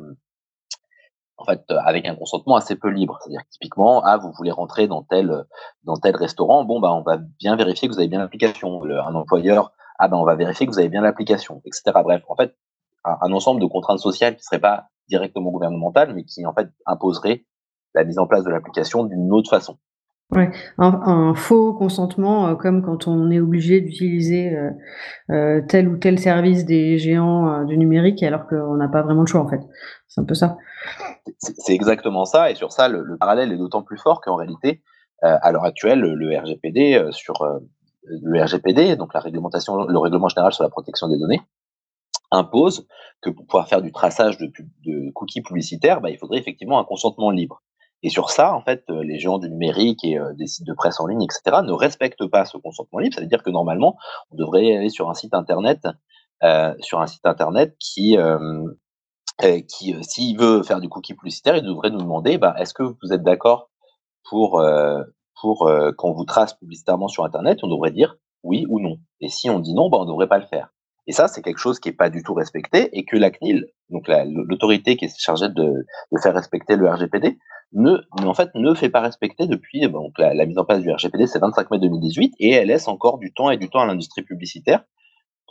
en 1.37 1.45
fait, 1.45 1.65
avec 1.69 2.07
un 2.07 2.15
consentement 2.15 2.55
assez 2.55 2.77
peu 2.77 2.89
libre. 2.89 3.19
C'est-à-dire 3.21 3.43
typiquement, 3.51 4.03
ah, 4.05 4.19
vous 4.19 4.31
voulez 4.37 4.53
rentrer 4.53 4.87
dans 4.87 5.03
tel, 5.03 5.45
dans 5.83 5.97
tel 5.97 6.15
restaurant, 6.15 6.65
bon, 6.65 6.79
bah, 6.79 6.93
on 6.93 7.03
va 7.03 7.17
bien 7.17 7.57
vérifier 7.57 7.89
que 7.89 7.93
vous 7.93 7.99
avez 7.99 8.09
bien 8.09 8.21
l'application. 8.21 8.81
Un 8.85 9.15
employeur, 9.17 9.73
ah, 9.99 10.09
ben, 10.09 10.17
on 10.17 10.25
va 10.25 10.35
vérifier 10.35 10.67
que 10.67 10.73
vous 10.73 10.79
avez 10.79 10.89
bien 10.89 11.03
l'application, 11.03 11.63
etc. 11.65 11.93
Bref, 12.03 12.23
en 12.29 12.37
fait, 12.37 12.55
un, 13.05 13.17
un, 13.21 13.33
ensemble 13.33 13.61
de 13.61 13.67
contraintes 13.67 14.01
sociales 14.01 14.37
qui 14.37 14.43
seraient 14.43 14.61
pas 14.61 14.89
directement 15.09 15.51
gouvernementale, 15.51 16.15
mais 16.15 16.25
qui 16.25 16.45
en 16.47 16.55
fait 16.55 16.69
imposerait 16.87 17.45
la 17.95 18.05
mise 18.05 18.19
en 18.19 18.27
place 18.27 18.45
de 18.45 18.51
l'application 18.51 19.05
d'une 19.05 19.33
autre 19.33 19.51
façon. 19.51 19.79
Ouais, 20.31 20.51
un, 20.79 21.01
un, 21.05 21.35
faux 21.35 21.75
consentement, 21.75 22.49
euh, 22.49 22.55
comme 22.55 22.83
quand 22.83 23.07
on 23.07 23.31
est 23.31 23.41
obligé 23.41 23.81
d'utiliser 23.81 24.57
euh, 24.57 24.71
euh, 25.31 25.61
tel 25.69 25.87
ou 25.87 25.99
tel 25.99 26.19
service 26.19 26.65
des 26.65 26.99
géants 26.99 27.65
du 27.65 27.77
numérique, 27.77 28.23
alors 28.23 28.47
qu'on 28.47 28.75
n'a 28.75 28.89
pas 28.89 29.03
vraiment 29.03 29.21
le 29.21 29.27
choix 29.27 29.43
en 29.43 29.49
fait. 29.49 29.61
C'est 30.09 30.23
un 30.23 30.25
peu 30.25 30.35
ça. 30.35 30.57
C'est 31.41 31.75
exactement 31.75 32.25
ça, 32.25 32.51
et 32.51 32.55
sur 32.55 32.73
ça, 32.73 32.89
le, 32.89 33.03
le 33.03 33.19
parallèle 33.19 33.53
est 33.53 33.59
d'autant 33.59 33.83
plus 33.83 33.99
fort 33.99 34.21
qu'en 34.21 34.37
réalité, 34.37 34.83
à 35.23 35.53
l'heure 35.53 35.65
actuelle, 35.65 36.01
le, 36.01 36.39
RGPD 36.39 37.09
sur 37.11 37.35
le 38.07 38.43
RGPD, 38.43 38.97
donc 38.97 39.15
la 39.15 39.21
réglementation, 39.21 39.85
le 39.85 39.99
règlement 39.99 40.29
général 40.29 40.53
sur 40.53 40.63
la 40.63 40.71
protection 40.71 41.09
des 41.09 41.19
données, 41.19 41.41
impose 42.31 42.87
que 43.21 43.31
pour 43.31 43.47
pouvoir 43.47 43.69
faire 43.69 43.83
du 43.83 43.93
traçage 43.93 44.39
de, 44.39 45.11
cookies 45.13 45.43
publicitaires, 45.43 46.01
bah, 46.01 46.11
il 46.11 46.19
faudrait 46.19 46.39
effectivement 46.39 46.79
un 46.79 46.85
consentement 46.85 47.31
libre. 47.31 47.63
Et 48.03 48.11
sur 48.11 48.29
ça, 48.29 48.55
en 48.55 48.61
fait, 48.61 48.85
euh, 48.91 49.03
les 49.03 49.19
géants 49.19 49.39
du 49.39 49.49
numérique 49.49 50.05
et 50.05 50.19
euh, 50.19 50.35
des 50.35 50.47
sites 50.47 50.67
de 50.67 50.75
presse 50.75 51.01
en 51.01 51.07
ligne, 51.07 51.23
etc., 51.23 51.63
ne 51.65 51.73
respectent 51.73 52.27
pas 52.27 52.45
ce 52.45 52.59
consentement 52.59 52.99
libre. 52.99 53.15
C'est-à-dire 53.17 53.43
que 53.43 53.49
normalement, 53.49 53.97
on 54.31 54.37
devrait 54.37 54.77
aller 54.77 54.91
sur 54.91 55.09
un 55.09 55.15
site 55.15 55.33
internet, 55.33 55.87
euh, 56.43 56.75
sur 56.81 57.01
un 57.01 57.07
site 57.07 57.25
internet 57.25 57.75
qui, 57.79 58.19
qui, 59.69 59.97
s'il 60.03 60.39
veut 60.39 60.63
faire 60.63 60.81
du 60.81 60.91
cookie 60.91 61.15
publicitaire, 61.15 61.57
il 61.57 61.65
devrait 61.65 61.91
nous 61.91 62.03
demander, 62.03 62.37
bah, 62.37 62.55
est-ce 62.59 62.75
que 62.75 62.83
vous 62.83 63.13
êtes 63.13 63.23
d'accord 63.23 63.71
pour, 64.29 64.63
pour 65.41 65.71
qu'on 65.99 66.13
vous 66.13 66.25
trace 66.25 66.55
publicitairement 66.55 67.09
sur 67.09 67.25
internet 67.25 67.59
On 67.63 67.69
devrait 67.69 67.91
dire 67.91 68.17
oui 68.43 68.67
ou 68.69 68.81
non. 68.81 68.99
Et 69.21 69.29
si 69.29 69.51
on 69.51 69.59
dit 69.59 69.75
non, 69.75 69.89
bah, 69.89 69.99
on 70.01 70.05
ne 70.05 70.11
devrait 70.11 70.29
pas 70.29 70.39
le 70.39 70.47
faire. 70.47 70.75
Et 71.07 71.13
ça, 71.13 71.29
c'est 71.29 71.43
quelque 71.43 71.59
chose 71.59 71.81
qui 71.81 71.89
n'est 71.89 71.95
pas 71.95 72.09
du 72.09 72.23
tout 72.23 72.35
respecté 72.35 72.97
et 72.97 73.05
que 73.05 73.17
la 73.17 73.31
CNIL, 73.31 73.67
donc 73.91 74.09
l'autorité 74.09 74.97
qui 74.97 75.05
est 75.05 75.21
chargée 75.21 75.49
de, 75.49 75.87
faire 76.23 76.35
respecter 76.35 76.77
le 76.77 76.89
RGPD, 76.89 77.39
ne, 77.73 77.99
en 78.23 78.35
fait, 78.35 78.51
ne 78.55 78.73
fait 78.75 78.89
pas 78.89 79.01
respecter 79.01 79.47
depuis 79.47 79.81
donc 79.89 80.13
la, 80.19 80.33
la 80.33 80.47
mise 80.47 80.59
en 80.59 80.65
place 80.65 80.81
du 80.81 80.91
RGPD, 80.91 81.27
c'est 81.27 81.41
25 81.41 81.71
mai 81.71 81.79
2018, 81.79 82.35
et 82.39 82.53
elle 82.53 82.69
laisse 82.69 82.89
encore 82.89 83.19
du 83.19 83.35
temps 83.35 83.51
et 83.51 83.59
du 83.59 83.69
temps 83.69 83.81
à 83.81 83.87
l'industrie 83.87 84.23
publicitaire 84.23 84.85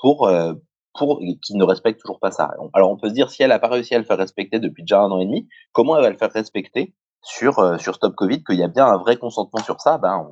pour, 0.01 0.27
euh, 0.27 0.53
pour 0.97 1.19
qui 1.41 1.55
ne 1.55 1.63
respectent 1.63 1.99
toujours 1.99 2.19
pas 2.19 2.31
ça. 2.31 2.51
Alors 2.73 2.91
on 2.91 2.97
peut 2.97 3.09
se 3.09 3.13
dire 3.13 3.29
si 3.29 3.43
elle 3.43 3.49
n'a 3.49 3.59
pas 3.59 3.67
réussi 3.67 3.93
à 3.93 3.99
le 3.99 4.05
faire 4.05 4.17
respecter 4.17 4.59
depuis 4.59 4.83
déjà 4.83 5.01
un 5.01 5.11
an 5.11 5.19
et 5.19 5.25
demi, 5.25 5.47
comment 5.71 5.97
elle 5.97 6.03
va 6.03 6.09
le 6.09 6.17
faire 6.17 6.31
respecter 6.31 6.95
sur 7.23 7.59
euh, 7.59 7.77
sur 7.77 7.95
Stop 7.95 8.15
Covid 8.15 8.43
Qu'il 8.43 8.57
y 8.57 8.63
a 8.63 8.67
bien 8.67 8.85
un 8.85 8.97
vrai 8.97 9.17
consentement 9.17 9.63
sur 9.63 9.81
ça, 9.81 9.97
ben 9.97 10.27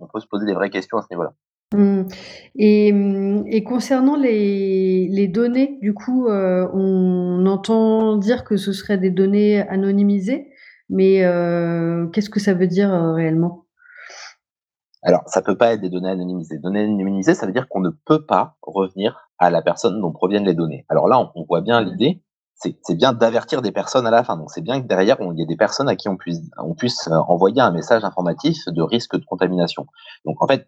on, 0.00 0.06
peut 0.06 0.20
se 0.20 0.26
poser 0.26 0.46
des 0.46 0.54
vraies 0.54 0.70
questions 0.70 0.98
à 0.98 1.02
ce 1.02 1.08
niveau-là. 1.10 1.32
Mmh. 1.74 2.02
Et, 2.56 2.92
mmh, 2.92 3.44
et, 3.48 3.64
concernant 3.64 4.16
les, 4.16 5.08
les, 5.10 5.26
données, 5.26 5.78
du 5.82 5.94
coup, 5.94 6.28
euh, 6.28 6.68
on 6.72 7.44
entend 7.46 8.16
dire 8.16 8.44
que 8.44 8.56
ce 8.56 8.72
serait 8.72 8.98
des 8.98 9.10
données 9.10 9.60
anonymisées, 9.68 10.48
mais 10.88 11.24
euh, 11.24 12.06
qu'est-ce 12.08 12.30
que 12.30 12.40
ça 12.40 12.54
veut 12.54 12.68
dire 12.68 12.90
réellement? 12.90 13.66
Alors, 15.06 15.22
ça 15.26 15.40
peut 15.40 15.56
pas 15.56 15.72
être 15.72 15.80
des 15.80 15.88
données 15.88 16.10
anonymisées. 16.10 16.58
Données 16.58 16.82
anonymisées, 16.82 17.34
ça 17.34 17.46
veut 17.46 17.52
dire 17.52 17.68
qu'on 17.68 17.80
ne 17.80 17.90
peut 17.90 18.26
pas 18.26 18.56
revenir 18.62 19.30
à 19.38 19.50
la 19.50 19.62
personne 19.62 20.00
dont 20.00 20.12
proviennent 20.12 20.44
les 20.44 20.54
données. 20.54 20.84
Alors 20.88 21.06
là, 21.06 21.30
on, 21.34 21.44
voit 21.44 21.60
bien 21.60 21.80
l'idée, 21.80 22.22
c'est 22.56 22.94
bien 22.94 23.12
d'avertir 23.12 23.60
des 23.60 23.72
personnes 23.72 24.06
à 24.06 24.10
la 24.10 24.24
fin. 24.24 24.36
Donc 24.36 24.50
c'est 24.50 24.62
bien 24.62 24.80
que 24.80 24.86
derrière, 24.86 25.18
il 25.20 25.38
y 25.38 25.42
ait 25.42 25.46
des 25.46 25.56
personnes 25.56 25.88
à 25.88 25.96
qui 25.96 26.08
on 26.08 26.16
puisse, 26.16 26.40
on 26.58 26.74
euh, 26.74 27.18
envoyer 27.28 27.60
un 27.60 27.70
message 27.70 28.04
informatif 28.04 28.64
de 28.66 28.82
risque 28.82 29.16
de 29.16 29.24
contamination. 29.24 29.86
Donc 30.24 30.42
en 30.42 30.46
fait, 30.46 30.66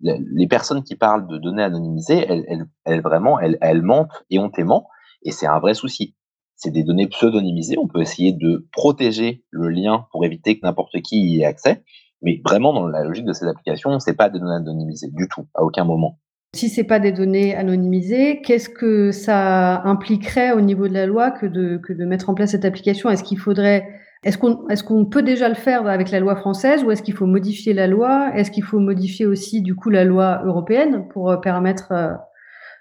les 0.00 0.46
personnes 0.46 0.82
qui 0.84 0.94
parlent 0.94 1.26
de 1.26 1.38
données 1.38 1.62
anonymisées, 1.62 2.24
elles, 2.28 2.66
elles, 2.84 3.02
vraiment, 3.02 3.40
elles, 3.40 3.58
elles 3.60 3.82
mentent 3.82 4.24
éhontément, 4.30 4.88
et 5.22 5.32
c'est 5.32 5.46
un 5.46 5.58
vrai 5.58 5.74
souci. 5.74 6.14
C'est 6.54 6.70
des 6.70 6.84
données 6.84 7.08
pseudonymisées. 7.08 7.76
On 7.78 7.88
peut 7.88 8.00
essayer 8.00 8.32
de 8.32 8.66
protéger 8.72 9.44
le 9.50 9.68
lien 9.68 10.06
pour 10.12 10.24
éviter 10.24 10.58
que 10.58 10.64
n'importe 10.64 11.02
qui 11.02 11.20
y 11.20 11.40
ait 11.42 11.44
accès. 11.44 11.84
Mais 12.22 12.40
vraiment, 12.44 12.72
dans 12.72 12.86
la 12.86 13.04
logique 13.04 13.26
de 13.26 13.34
ces 13.34 13.46
applications, 13.46 13.98
c'est 13.98 14.16
pas 14.16 14.30
des 14.30 14.38
données 14.38 14.54
anonymisées 14.54 15.10
du 15.12 15.28
tout, 15.28 15.46
à 15.54 15.62
aucun 15.62 15.84
moment. 15.84 16.18
Si 16.56 16.70
c'est 16.70 16.84
pas 16.84 17.00
des 17.00 17.12
données 17.12 17.54
anonymisées, 17.54 18.40
qu'est-ce 18.40 18.70
que 18.70 19.10
ça 19.10 19.82
impliquerait 19.82 20.52
au 20.52 20.62
niveau 20.62 20.88
de 20.88 20.94
la 20.94 21.04
loi 21.04 21.30
que 21.30 21.44
de, 21.44 22.04
mettre 22.06 22.30
en 22.30 22.34
place 22.34 22.52
cette 22.52 22.64
application? 22.64 23.10
Est-ce 23.10 23.22
qu'il 23.22 23.38
faudrait, 23.38 23.86
est-ce 24.24 24.38
qu'on, 24.38 25.04
peut 25.04 25.20
déjà 25.20 25.50
le 25.50 25.54
faire 25.54 25.86
avec 25.86 26.10
la 26.10 26.18
loi 26.18 26.34
française 26.34 26.82
ou 26.82 26.90
est-ce 26.90 27.02
qu'il 27.02 27.12
faut 27.12 27.26
modifier 27.26 27.74
la 27.74 27.86
loi? 27.86 28.30
Est-ce 28.34 28.50
qu'il 28.50 28.64
faut 28.64 28.78
modifier 28.78 29.26
aussi 29.26 29.60
du 29.60 29.74
coup 29.74 29.90
la 29.90 30.04
loi 30.04 30.40
européenne 30.46 31.06
pour 31.08 31.30
euh, 31.30 31.36
permettre, 31.36 31.92
euh, 31.92 32.14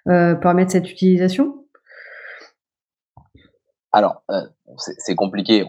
euh, 0.08 0.36
permettre 0.36 0.72
cette 0.72 0.90
utilisation? 0.90 1.66
Alors, 3.92 4.24
c'est 4.78 5.16
compliqué. 5.16 5.64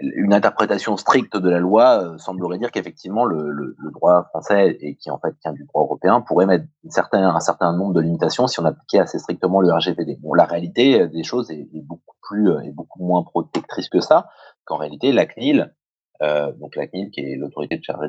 une 0.00 0.32
interprétation 0.32 0.96
stricte 0.96 1.36
de 1.36 1.50
la 1.50 1.58
loi 1.58 2.02
euh, 2.02 2.18
semblerait 2.18 2.58
dire 2.58 2.70
qu'effectivement 2.70 3.24
le, 3.24 3.76
droit 3.92 4.24
français 4.30 4.78
et 4.80 4.96
qui 4.96 5.10
en 5.10 5.18
fait 5.18 5.34
tient 5.40 5.52
du 5.52 5.64
droit 5.64 5.82
européen 5.82 6.22
pourrait 6.22 6.46
mettre 6.46 6.64
un 7.12 7.40
certain 7.40 7.76
nombre 7.76 7.92
de 7.92 8.00
limitations 8.00 8.46
si 8.46 8.60
on 8.60 8.64
appliquait 8.64 8.98
assez 8.98 9.18
strictement 9.18 9.60
le 9.60 9.72
RGPD. 9.72 10.16
Bon, 10.20 10.32
la 10.32 10.44
réalité 10.44 11.02
euh, 11.02 11.06
des 11.06 11.22
choses 11.22 11.50
est, 11.50 11.68
beaucoup 11.72 12.16
plus 12.22 12.50
et 12.64 12.70
beaucoup 12.70 13.04
moins 13.04 13.22
protectrice 13.22 13.90
que 13.90 14.00
ça. 14.00 14.30
Qu'en 14.64 14.78
réalité, 14.78 15.12
la 15.12 15.26
CNIL, 15.26 15.74
donc 16.58 16.74
la 16.74 16.86
CNIL 16.86 17.10
qui 17.10 17.20
est 17.20 17.36
l'autorité 17.36 17.76
de 17.76 17.84
charge, 17.84 18.08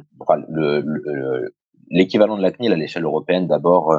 l'équivalent 1.89 2.37
de 2.37 2.41
la 2.41 2.51
CNIL 2.51 2.71
à 2.71 2.77
l'échelle 2.77 3.03
européenne 3.03 3.45
d'abord. 3.47 3.93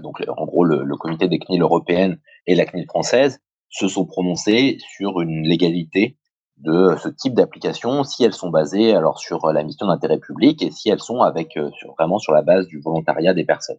donc 0.00 0.22
en 0.28 0.46
gros 0.46 0.62
le, 0.62 0.84
le 0.84 0.96
comité 0.96 1.26
des 1.26 1.40
CNIL 1.40 1.62
européennes 1.62 2.20
et 2.46 2.54
la 2.54 2.66
CNIL 2.66 2.86
française 2.86 3.40
se 3.70 3.88
sont 3.88 4.04
prononcés 4.04 4.78
sur 4.96 5.20
une 5.20 5.42
légalité 5.42 6.16
de 6.58 6.96
ce 7.02 7.08
type 7.08 7.34
d'application 7.34 8.04
si 8.04 8.24
elles 8.24 8.34
sont 8.34 8.50
basées 8.50 8.94
alors 8.94 9.18
sur 9.18 9.50
la 9.52 9.62
mission 9.62 9.86
d'intérêt 9.86 10.18
public 10.18 10.62
et 10.62 10.70
si 10.70 10.90
elles 10.90 11.00
sont 11.00 11.22
avec 11.22 11.56
euh, 11.56 11.70
vraiment 11.96 12.18
sur 12.18 12.32
la 12.32 12.42
base 12.42 12.66
du 12.66 12.80
volontariat 12.80 13.32
des 13.32 13.44
personnes. 13.44 13.78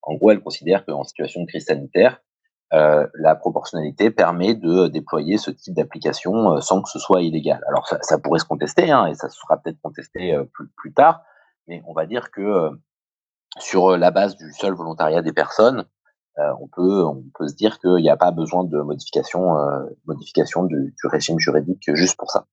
En 0.00 0.14
gros, 0.14 0.30
elles 0.30 0.42
considèrent 0.42 0.84
qu'en 0.84 1.04
situation 1.04 1.42
de 1.42 1.46
crise 1.46 1.66
sanitaire, 1.66 2.20
euh, 2.72 3.06
la 3.14 3.36
proportionnalité 3.36 4.10
permet 4.10 4.54
de 4.54 4.88
déployer 4.88 5.36
ce 5.36 5.50
type 5.50 5.74
d'application 5.74 6.54
euh, 6.54 6.60
sans 6.60 6.80
que 6.80 6.88
ce 6.88 6.98
soit 6.98 7.20
illégal. 7.20 7.62
Alors 7.68 7.86
ça, 7.86 8.18
pourrait 8.18 8.38
se 8.38 8.46
contester 8.46 8.90
hein, 8.90 9.06
et 9.06 9.14
ça 9.14 9.28
sera 9.28 9.58
peut-être 9.58 9.80
contesté 9.82 10.34
euh, 10.34 10.44
plus, 10.44 10.68
plus, 10.76 10.94
tard, 10.94 11.22
mais 11.68 11.82
on 11.86 11.92
va 11.92 12.06
dire 12.06 12.30
que 12.30 12.70
sur 13.58 13.98
la 13.98 14.10
base 14.10 14.36
du 14.36 14.50
seul 14.54 14.72
volontariat 14.72 15.20
des 15.20 15.34
personnes, 15.34 15.80
euh, 15.80 15.84
on 16.38 16.66
peut 16.68 17.04
on 17.04 17.24
peut 17.38 17.48
se 17.48 17.54
dire 17.54 17.78
qu'il 17.78 18.02
n'y 18.02 18.10
a 18.10 18.16
pas 18.16 18.30
besoin 18.30 18.64
de 18.64 18.80
modification 18.80 19.58
euh, 19.58 19.84
du, 20.66 20.94
régime 21.04 21.38
juridique 21.38 21.90
juste 21.94 22.16
pour 22.16 22.30
ça. 22.30 22.46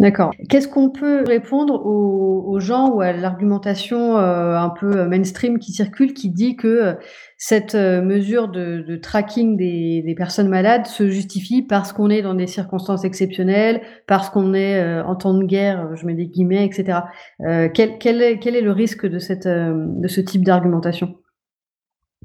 D'accord. 0.00 0.32
Qu'est-ce 0.48 0.66
qu'on 0.66 0.90
peut 0.90 1.22
répondre 1.24 1.86
aux, 1.86 2.58
gens 2.58 2.90
ou 2.90 3.00
à 3.00 3.12
l'argumentation 3.12 4.18
euh, 4.18 4.56
un 4.56 4.70
peu 4.70 5.06
mainstream 5.06 5.60
qui 5.60 5.70
circule, 5.70 6.14
qui 6.14 6.30
dit 6.30 6.56
que 6.56 6.96
cette 7.36 7.74
mesure 7.76 8.48
de, 8.48 8.96
tracking 8.96 9.56
des, 9.56 10.14
personnes 10.16 10.48
malades 10.48 10.86
se 10.86 11.08
justifie 11.08 11.62
parce 11.62 11.92
qu'on 11.92 12.10
est 12.10 12.22
dans 12.22 12.34
des 12.34 12.48
circonstances 12.48 13.04
exceptionnelles, 13.04 13.82
parce 14.08 14.30
qu'on 14.30 14.52
est 14.54 15.00
en 15.00 15.14
temps 15.14 15.34
de 15.34 15.44
guerre, 15.44 15.94
je 15.94 16.06
mets 16.06 16.14
des 16.14 16.26
guillemets, 16.26 16.64
etc. 16.64 17.00
Quel, 17.38 18.22
est, 18.22 18.60
le 18.60 18.70
risque 18.72 19.06
de 19.06 19.18
ce 19.18 20.20
type 20.20 20.44
d'argumentation? 20.44 21.14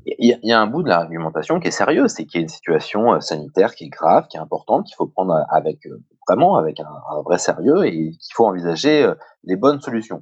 Il 0.05 0.39
y, 0.43 0.51
a 0.51 0.59
un 0.59 0.67
bout 0.67 0.83
de 0.83 0.89
l'argumentation 0.89 1.59
qui 1.59 1.67
est 1.67 1.71
sérieux, 1.71 2.07
c'est 2.07 2.25
qu'il 2.25 2.39
y 2.39 2.41
a 2.41 2.43
une 2.43 2.49
situation 2.49 3.13
euh, 3.13 3.19
sanitaire 3.19 3.75
qui 3.75 3.85
est 3.85 3.89
grave, 3.89 4.27
qui 4.27 4.37
est 4.37 4.39
importante, 4.39 4.85
qu'il 4.85 4.95
faut 4.95 5.07
prendre 5.07 5.45
avec 5.49 5.85
euh, 5.85 6.01
vraiment 6.27 6.55
avec 6.55 6.79
un, 6.79 7.21
vrai 7.23 7.37
sérieux 7.37 7.85
et 7.85 7.91
qu'il 7.91 8.33
faut 8.33 8.45
envisager 8.45 9.03
euh, 9.03 9.15
les 9.43 9.55
bonnes 9.55 9.81
solutions. 9.81 10.21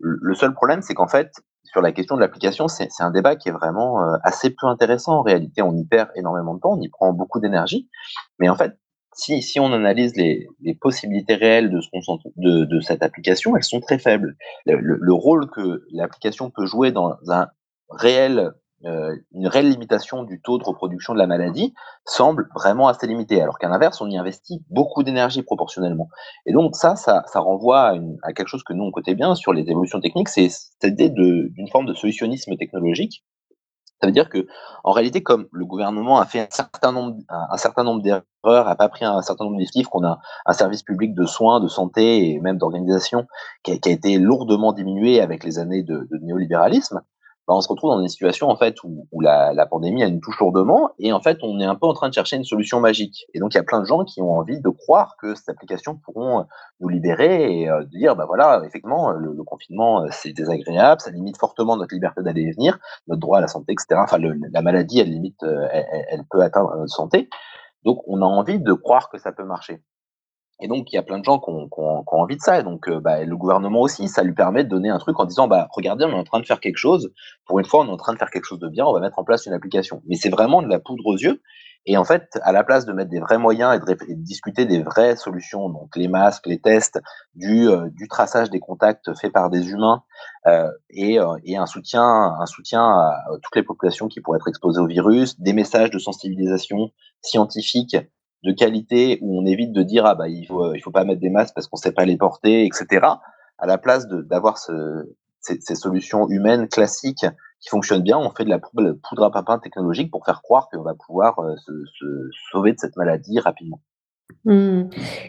Le 0.00 0.32
seul 0.34 0.54
problème, 0.54 0.80
c'est 0.80 0.94
qu'en 0.94 1.08
fait, 1.08 1.32
sur 1.64 1.82
la 1.82 1.90
question 1.90 2.14
de 2.14 2.20
l'application, 2.20 2.68
c'est 2.68 2.88
un 3.00 3.10
débat 3.10 3.34
qui 3.34 3.48
est 3.48 3.52
vraiment 3.52 3.98
assez 4.22 4.50
peu 4.50 4.68
intéressant. 4.68 5.18
En 5.18 5.22
réalité, 5.22 5.60
on 5.60 5.74
y 5.74 5.84
perd 5.84 6.10
énormément 6.14 6.54
de 6.54 6.60
temps, 6.60 6.74
on 6.74 6.80
y 6.80 6.88
prend 6.88 7.12
beaucoup 7.12 7.40
d'énergie, 7.40 7.90
mais 8.38 8.48
en 8.48 8.54
fait, 8.54 8.78
si, 9.12 9.42
si 9.42 9.58
on 9.58 9.72
analyse 9.72 10.14
les, 10.14 10.46
les 10.60 10.74
possibilités 10.76 11.34
réelles 11.34 11.70
de, 11.70 11.80
ce 11.80 11.88
de, 12.36 12.64
de, 12.64 12.80
cette 12.80 13.02
application, 13.02 13.56
elles 13.56 13.64
sont 13.64 13.80
très 13.80 13.98
faibles. 13.98 14.36
Le, 14.66 14.78
le 14.80 15.12
rôle 15.12 15.50
que 15.50 15.82
l'application 15.90 16.50
peut 16.50 16.66
jouer 16.66 16.92
dans 16.92 17.16
un 17.28 17.48
réel 17.90 18.38
euh, 18.38 18.50
une 18.84 19.48
réelle 19.48 19.70
limitation 19.70 20.22
du 20.22 20.40
taux 20.40 20.58
de 20.58 20.64
reproduction 20.64 21.12
de 21.12 21.18
la 21.18 21.26
maladie 21.26 21.74
semble 22.04 22.48
vraiment 22.54 22.88
assez 22.88 23.06
limitée, 23.06 23.42
alors 23.42 23.58
qu'à 23.58 23.68
l'inverse, 23.68 24.00
on 24.00 24.08
y 24.08 24.16
investit 24.16 24.64
beaucoup 24.70 25.02
d'énergie 25.02 25.42
proportionnellement. 25.42 26.08
Et 26.46 26.52
donc 26.52 26.76
ça, 26.76 26.94
ça, 26.96 27.22
renvoie 27.34 27.94
à, 28.22 28.32
quelque 28.32 28.48
chose 28.48 28.62
que 28.62 28.72
nous, 28.72 28.84
on 28.84 28.90
cotait 28.90 29.14
bien 29.14 29.34
sur 29.34 29.52
les 29.52 29.68
évolutions 29.68 30.00
techniques, 30.00 30.28
c'est 30.28 30.48
cette 30.48 30.92
idée 30.92 31.10
d'une 31.10 31.68
forme 31.70 31.86
de 31.86 31.94
solutionnisme 31.94 32.56
technologique. 32.56 33.24
Ça 34.00 34.06
veut 34.06 34.12
dire 34.12 34.28
que, 34.28 34.46
en 34.84 34.92
réalité, 34.92 35.24
comme 35.24 35.48
le 35.50 35.64
gouvernement 35.64 36.20
a 36.20 36.26
fait 36.26 36.38
un 36.38 36.46
certain 36.50 36.92
nombre, 36.92 37.16
un, 37.28 37.56
certain 37.56 37.82
nombre 37.82 38.00
d'erreurs, 38.00 38.68
a 38.68 38.76
pas 38.76 38.88
pris 38.88 39.04
un 39.04 39.22
certain 39.22 39.44
nombre 39.44 39.56
d'effectifs, 39.56 39.88
qu'on 39.88 40.04
a 40.04 40.20
un 40.46 40.52
service 40.52 40.84
public 40.84 41.14
de 41.14 41.24
soins, 41.24 41.58
de 41.58 41.66
santé 41.66 42.30
et 42.30 42.38
même 42.38 42.58
d'organisation 42.58 43.26
qui, 43.64 43.72
a 43.72 43.74
été 43.74 44.18
lourdement 44.18 44.72
diminué 44.72 45.20
avec 45.20 45.42
les 45.42 45.58
années 45.58 45.82
de 45.82 46.06
néolibéralisme, 46.22 47.02
bah, 47.48 47.54
on 47.54 47.62
se 47.62 47.68
retrouve 47.68 47.92
dans 47.92 48.00
une 48.00 48.08
situation 48.08 48.50
en 48.50 48.56
fait 48.56 48.76
où, 48.84 49.20
la, 49.22 49.66
pandémie 49.66 50.02
elle 50.02 50.12
nous 50.12 50.20
touche 50.20 50.38
lourdement 50.38 50.90
et 50.98 51.14
en 51.14 51.20
fait 51.20 51.38
on 51.42 51.58
est 51.60 51.64
un 51.64 51.76
peu 51.76 51.86
en 51.86 51.94
train 51.94 52.10
de 52.10 52.14
chercher 52.14 52.36
une 52.36 52.44
solution 52.44 52.78
magique. 52.78 53.24
Et 53.32 53.38
donc 53.38 53.54
il 53.54 53.56
y 53.56 53.60
a 53.60 53.62
plein 53.62 53.80
de 53.80 53.86
gens 53.86 54.04
qui 54.04 54.20
ont 54.20 54.32
envie 54.32 54.60
de 54.60 54.68
croire 54.68 55.16
que 55.16 55.34
ces 55.34 55.50
applications 55.50 55.96
pourront 55.96 56.44
nous 56.80 56.88
libérer 56.90 57.60
et 57.60 57.70
euh, 57.70 57.84
de 57.84 57.88
dire 57.88 58.16
bah 58.16 58.26
voilà 58.26 58.60
effectivement 58.66 59.12
le, 59.12 59.32
confinement 59.44 60.02
euh, 60.02 60.08
c'est 60.10 60.34
désagréable, 60.34 61.00
ça 61.00 61.10
limite 61.10 61.38
fortement 61.38 61.78
notre 61.78 61.94
liberté 61.94 62.22
d'aller 62.22 62.42
et 62.42 62.52
venir, 62.52 62.78
notre 63.06 63.20
droit 63.20 63.38
à 63.38 63.40
la 63.40 63.48
santé, 63.48 63.72
etc. 63.72 63.98
Enfin 64.04 64.18
la 64.18 64.60
maladie 64.60 65.00
elle 65.00 65.10
limite, 65.10 65.42
euh, 65.42 65.66
elle 65.72 66.24
peut 66.30 66.42
atteindre 66.42 66.76
notre 66.76 66.92
santé. 66.92 67.30
Donc 67.82 68.02
on 68.06 68.20
a 68.20 68.26
envie 68.26 68.60
de 68.60 68.72
croire 68.74 69.08
que 69.08 69.16
ça 69.16 69.32
peut 69.32 69.44
marcher. 69.44 69.80
Et 70.60 70.68
donc, 70.68 70.92
il 70.92 70.96
y 70.96 70.98
a 70.98 71.02
plein 71.02 71.18
de 71.18 71.24
gens 71.24 71.38
qui 71.38 71.50
ont, 71.50 71.68
envie 72.06 72.36
de 72.36 72.40
ça. 72.40 72.58
Et 72.58 72.62
donc, 72.62 72.88
euh, 72.88 73.00
bah, 73.00 73.24
le 73.24 73.36
gouvernement 73.36 73.80
aussi, 73.80 74.08
ça 74.08 74.22
lui 74.22 74.34
permet 74.34 74.64
de 74.64 74.68
donner 74.68 74.88
un 74.88 74.98
truc 74.98 75.18
en 75.20 75.24
disant, 75.24 75.46
bah, 75.46 75.68
regardez, 75.70 76.04
on 76.04 76.10
est 76.10 76.14
en 76.14 76.24
train 76.24 76.40
de 76.40 76.46
faire 76.46 76.60
quelque 76.60 76.78
chose. 76.78 77.12
Pour 77.46 77.58
une 77.58 77.64
fois, 77.64 77.84
on 77.84 77.86
est 77.86 77.92
en 77.92 77.96
train 77.96 78.12
de 78.12 78.18
faire 78.18 78.30
quelque 78.30 78.44
chose 78.44 78.58
de 78.58 78.68
bien. 78.68 78.84
On 78.84 78.92
va 78.92 79.00
mettre 79.00 79.18
en 79.18 79.24
place 79.24 79.46
une 79.46 79.52
application. 79.52 80.02
Mais 80.06 80.16
c'est 80.16 80.30
vraiment 80.30 80.62
de 80.62 80.68
la 80.68 80.80
poudre 80.80 81.06
aux 81.06 81.16
yeux. 81.16 81.40
Et 81.86 81.96
en 81.96 82.04
fait, 82.04 82.38
à 82.42 82.52
la 82.52 82.64
place 82.64 82.84
de 82.84 82.92
mettre 82.92 83.10
des 83.10 83.18
vrais 83.18 83.38
moyens 83.38 83.74
et 83.74 83.78
de, 83.78 84.14
discuter 84.14 84.66
des 84.66 84.82
vraies 84.82 85.16
solutions, 85.16 85.70
donc 85.70 85.96
les 85.96 86.06
masques, 86.06 86.46
les 86.46 86.60
tests, 86.60 87.00
du, 87.34 87.66
euh, 87.66 87.88
du 87.90 88.08
traçage 88.08 88.50
des 88.50 88.60
contacts 88.60 89.14
faits 89.18 89.32
par 89.32 89.48
des 89.48 89.70
humains 89.70 90.02
euh, 90.46 90.70
et, 90.90 91.18
euh, 91.18 91.38
et, 91.44 91.56
un 91.56 91.64
soutien, 91.64 92.02
un 92.02 92.46
soutien 92.46 92.82
à 92.82 93.24
toutes 93.42 93.56
les 93.56 93.62
populations 93.62 94.08
qui 94.08 94.20
pourraient 94.20 94.36
être 94.36 94.48
exposées 94.48 94.80
au 94.80 94.86
virus, 94.86 95.40
des 95.40 95.54
messages 95.54 95.90
de 95.90 95.98
sensibilisation 95.98 96.90
scientifique 97.22 97.96
de 98.44 98.52
qualité 98.52 99.18
où 99.20 99.40
on 99.40 99.46
évite 99.46 99.72
de 99.72 99.82
dire 99.82 100.06
ah 100.06 100.14
bah 100.14 100.28
il 100.28 100.46
faut 100.46 100.74
il 100.74 100.80
faut 100.80 100.90
pas 100.90 101.04
mettre 101.04 101.20
des 101.20 101.30
masques 101.30 101.54
parce 101.54 101.66
qu'on 101.66 101.76
sait 101.76 101.92
pas 101.92 102.04
les 102.04 102.16
porter 102.16 102.64
etc 102.64 103.06
à 103.58 103.66
la 103.66 103.78
place 103.78 104.06
d'avoir 104.06 104.58
ce, 104.58 105.08
ces, 105.40 105.74
solutions 105.74 106.28
humaines 106.28 106.68
classiques 106.68 107.26
qui 107.60 107.68
fonctionnent 107.68 108.02
bien 108.02 108.16
on 108.16 108.30
fait 108.30 108.44
de 108.44 108.50
la 108.50 108.60
poudre 108.60 109.24
à 109.24 109.32
papin 109.32 109.58
technologique 109.58 110.10
pour 110.10 110.24
faire 110.24 110.42
croire 110.42 110.68
qu'on 110.70 110.82
va 110.82 110.94
pouvoir 110.94 111.38
euh, 111.40 111.56
se, 111.56 111.72
se, 111.98 112.30
sauver 112.52 112.72
de 112.72 112.78
cette 112.78 112.96
maladie 112.96 113.40
rapidement 113.40 113.80
mmh. 114.44 114.82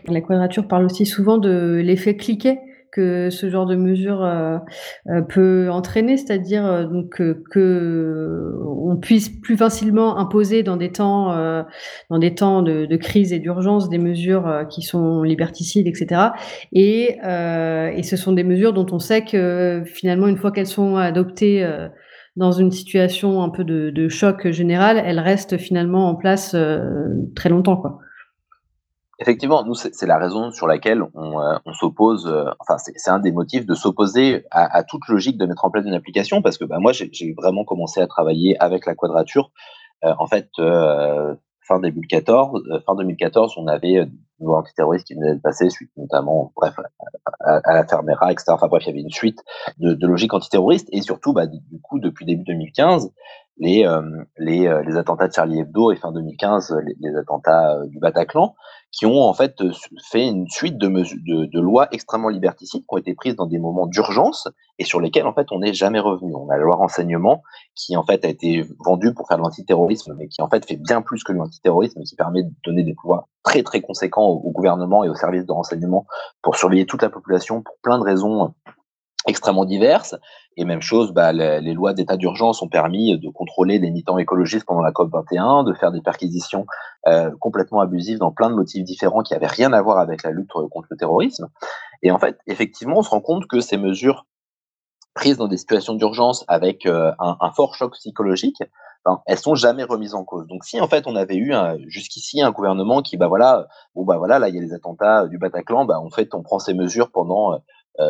la 0.08 0.22
quadrature 0.22 0.68
parle 0.68 0.86
aussi 0.86 1.08
souvent 1.08 1.40
de 1.40 1.82
l'effet 1.84 2.16
cliquet 2.16 2.62
que 2.92 3.30
ce 3.30 3.50
genre 3.50 3.66
de 3.66 3.76
mesure 3.76 4.28
peut 5.30 5.70
entraîner, 5.72 6.18
c'est-à-dire 6.18 6.90
donc 6.90 7.22
que 7.50 8.54
on 8.66 8.98
puisse 8.98 9.30
plus 9.30 9.58
facilement 9.58 10.18
imposer 10.18 10.64
dans 10.64 10.78
des 10.78 10.92
temps 10.92 11.34
dans 12.10 12.18
des 12.20 12.36
temps 12.36 12.62
de, 12.62 12.86
de 12.86 12.96
crise 12.96 13.34
et 13.34 13.40
d'urgence 13.40 13.90
des 13.90 13.98
mesures 13.98 14.66
qui 14.70 14.82
sont 14.82 15.24
liberticides, 15.24 15.88
etc. 15.88 16.32
Et, 16.74 17.18
et 17.24 18.04
ce 18.04 18.16
sont 18.18 18.34
des 18.34 18.44
mesures 18.44 18.74
dont 18.74 18.88
on 18.92 19.00
sait 19.00 19.24
que 19.24 19.84
finalement 19.86 20.28
une 20.28 20.38
fois 20.38 20.52
qu'elles 20.52 20.68
sont 20.68 20.96
adoptées 20.96 21.66
dans 22.40 22.54
une 22.54 22.72
situation 22.72 23.44
un 23.44 23.50
peu 23.50 23.66
de, 23.66 24.08
choc 24.08 24.50
général, 24.50 25.02
elle 25.04 25.20
reste 25.20 25.58
finalement 25.58 26.08
en 26.08 26.16
place 26.16 26.54
euh, 26.56 27.10
très 27.36 27.50
longtemps. 27.50 27.78
Quoi. 27.78 28.00
Effectivement, 29.22 29.66
nous, 29.66 29.76
c'est 29.76 30.06
la 30.06 30.18
raison 30.18 30.52
sur 30.52 30.66
laquelle 30.66 31.04
on, 31.14 31.42
euh, 31.42 31.58
s'oppose, 31.74 32.26
euh, 32.28 32.46
enfin, 32.60 32.78
c'est 32.78 33.12
un 33.12 33.20
des 33.20 33.34
motifs 33.34 33.66
de 33.66 33.76
s'opposer 33.76 34.46
à, 34.52 34.84
toute 34.84 35.08
logique 35.10 35.38
de 35.38 35.46
mettre 35.46 35.66
en 35.66 35.70
place 35.70 35.86
une 35.86 35.94
application, 35.94 36.42
parce 36.42 36.58
que 36.58 36.64
bah, 36.64 36.78
moi, 36.80 36.94
j'ai 36.94 37.34
vraiment 37.38 37.66
commencé 37.66 38.00
à 38.00 38.08
travailler 38.08 38.58
avec 38.60 38.86
la 38.86 38.96
quadrature. 38.96 39.52
en 40.02 40.28
fait, 40.28 40.50
fin 40.56 41.80
2014, 41.82 42.82
fin 42.86 42.96
2014, 42.96 43.56
on 43.58 43.68
avait 43.68 44.08
nouveau 44.40 44.56
antiterroriste 44.56 45.08
qui 45.08 45.16
venait 45.16 45.36
de 45.36 45.42
passer 45.42 45.70
suite 45.70 45.92
notamment, 45.98 46.52
bref, 46.56 46.76
à, 47.42 47.74
la 47.74 47.86
Fermera, 47.86 48.32
etc. 48.32 48.46
Enfin 48.50 48.68
bref, 48.68 48.84
il 48.86 48.88
y 48.88 48.92
avait 48.92 49.02
une 49.02 49.12
suite 49.12 49.44
de, 49.78 49.94
de 49.94 50.08
logiques 50.08 50.34
antiterroristes 50.34 50.88
et 50.92 51.02
surtout, 51.02 51.34
bah, 51.34 51.48
du 51.48 51.82
coup, 51.82 52.00
depuis 52.00 52.26
début 52.26 52.44
2015, 52.44 53.12
les, 53.60 53.86
euh, 53.86 54.02
euh, 54.40 54.84
les, 54.84 54.98
attentats 54.98 55.28
de 55.28 55.34
Charlie 55.34 55.60
Hebdo 55.60 55.92
et 55.92 55.98
fin 55.98 56.12
2015, 56.12 56.78
les, 56.86 56.96
les 57.00 57.16
attentats 57.18 57.76
euh, 57.76 57.88
du 57.88 58.00
Bataclan, 58.00 58.56
qui 58.92 59.06
ont 59.06 59.22
en 59.22 59.34
fait 59.34 59.62
fait 60.10 60.28
une 60.28 60.48
suite 60.48 60.78
de, 60.78 60.88
de, 60.88 61.60
lois 61.60 61.88
extrêmement 61.92 62.30
liberticides 62.30 62.82
qui 62.82 62.88
ont 62.90 62.98
été 62.98 63.14
prises 63.14 63.36
dans 63.36 63.46
des 63.46 63.60
moments 63.60 63.86
d'urgence 63.86 64.48
et 64.80 64.86
sur 64.86 65.00
lesquels 65.00 65.28
en 65.28 65.34
fait 65.34 65.52
on 65.52 65.60
n'est 65.60 65.74
jamais 65.74 66.00
revenu. 66.00 66.34
On 66.34 66.50
a 66.50 66.58
la 66.58 66.64
loi 66.64 66.78
renseignement 66.78 67.44
qui 67.76 67.98
en 67.98 68.04
fait 68.04 68.24
a 68.26 68.30
été 68.30 68.66
vendue 68.84 69.14
pour 69.14 69.28
faire 69.28 69.38
de 69.38 69.44
l'antiterrorisme, 69.44 70.16
mais 70.18 70.28
qui 70.28 70.42
en 70.42 70.50
fait 70.50 70.66
fait 70.66 70.78
bien 70.78 71.02
plus 71.02 71.24
que 71.24 71.34
l'antiterrorisme, 71.34 72.02
qui 72.04 72.16
permet 72.16 72.44
de 72.44 72.52
donner 72.66 72.84
des 72.84 72.96
pouvoirs 72.96 73.28
très 73.44 73.62
très 73.62 73.82
conséquents 73.82 74.26
au 74.26 74.52
gouvernement 74.52 75.04
et 75.04 75.10
aux 75.10 75.16
services 75.16 75.46
de 75.46 75.52
renseignement 75.52 76.06
pour 76.42 76.56
surveiller 76.56 76.86
toute 76.86 77.02
la 77.02 77.10
population 77.10 77.62
pour 77.62 77.76
plein 77.84 78.00
de 78.00 78.04
raisons 78.04 78.54
extrêmement 79.30 79.66
diverses. 79.66 80.16
Et 80.58 80.66
même 80.66 80.82
chose, 80.82 81.14
bah, 81.14 81.32
les, 81.32 81.74
lois 81.74 81.94
d'état 81.94 82.18
d'urgence 82.18 82.62
ont 82.62 82.68
permis 82.68 83.18
de 83.18 83.30
contrôler 83.30 83.80
les 83.80 83.90
militants 83.90 84.18
écologistes 84.18 84.66
pendant 84.66 84.82
la 84.82 84.92
COP 84.92 85.10
21, 85.12 85.64
de 85.64 85.74
faire 85.74 85.92
des 85.92 86.02
perquisitions 86.02 86.66
euh, 87.08 87.32
complètement 87.40 87.80
abusives 87.80 88.18
dans 88.18 88.32
plein 88.32 88.50
de 88.50 88.56
motifs 88.56 88.84
différents 88.84 89.24
qui 89.24 89.34
n'avaient 89.34 89.48
rien 89.48 89.72
à 89.72 89.82
voir 89.82 90.00
avec 90.00 90.24
la 90.24 90.32
lutte 90.32 90.50
contre 90.50 90.88
le 90.90 90.98
terrorisme. 90.98 91.48
Et 92.04 92.12
en 92.12 92.20
fait, 92.20 92.38
effectivement, 92.48 92.98
on 92.98 93.04
se 93.04 93.10
rend 93.10 93.22
compte 93.22 93.48
que 93.48 93.62
ces 93.62 93.78
mesures 93.78 94.26
prises 95.14 95.38
dans 95.38 95.48
des 95.48 95.58
situations 95.58 95.94
d'urgence 95.94 96.44
avec 96.48 96.86
euh, 96.86 97.12
un, 97.20 97.52
fort 97.52 97.76
choc 97.76 97.94
psychologique, 97.94 98.62
ben, 99.06 99.22
elles 99.26 99.38
sont 99.38 99.56
jamais 99.56 99.84
remises 99.84 100.14
en 100.14 100.24
cause. 100.24 100.46
Donc 100.48 100.66
si 100.66 100.80
en 100.82 100.88
fait 100.88 101.08
on 101.08 101.16
avait 101.16 101.38
eu 101.38 101.54
jusqu'ici 101.88 102.42
un 102.42 102.52
gouvernement 102.52 103.02
qui 103.02 103.18
bah 103.18 103.28
voilà 103.28 103.68
bon 103.96 104.04
bah 104.04 104.18
voilà 104.18 104.40
là 104.40 104.50
il 104.50 104.56
y 104.56 104.58
a 104.58 104.62
les 104.62 104.74
attentats 104.74 105.26
du 105.28 105.38
Bataclan, 105.38 105.86
bah 105.86 106.00
en 106.00 106.10
fait 106.10 106.34
on 106.34 106.42
prend 106.42 106.60
ces 106.60 106.74
mesures 106.74 107.10
pendant 107.12 107.54
euh, 107.54 107.56
euh, 107.56 107.60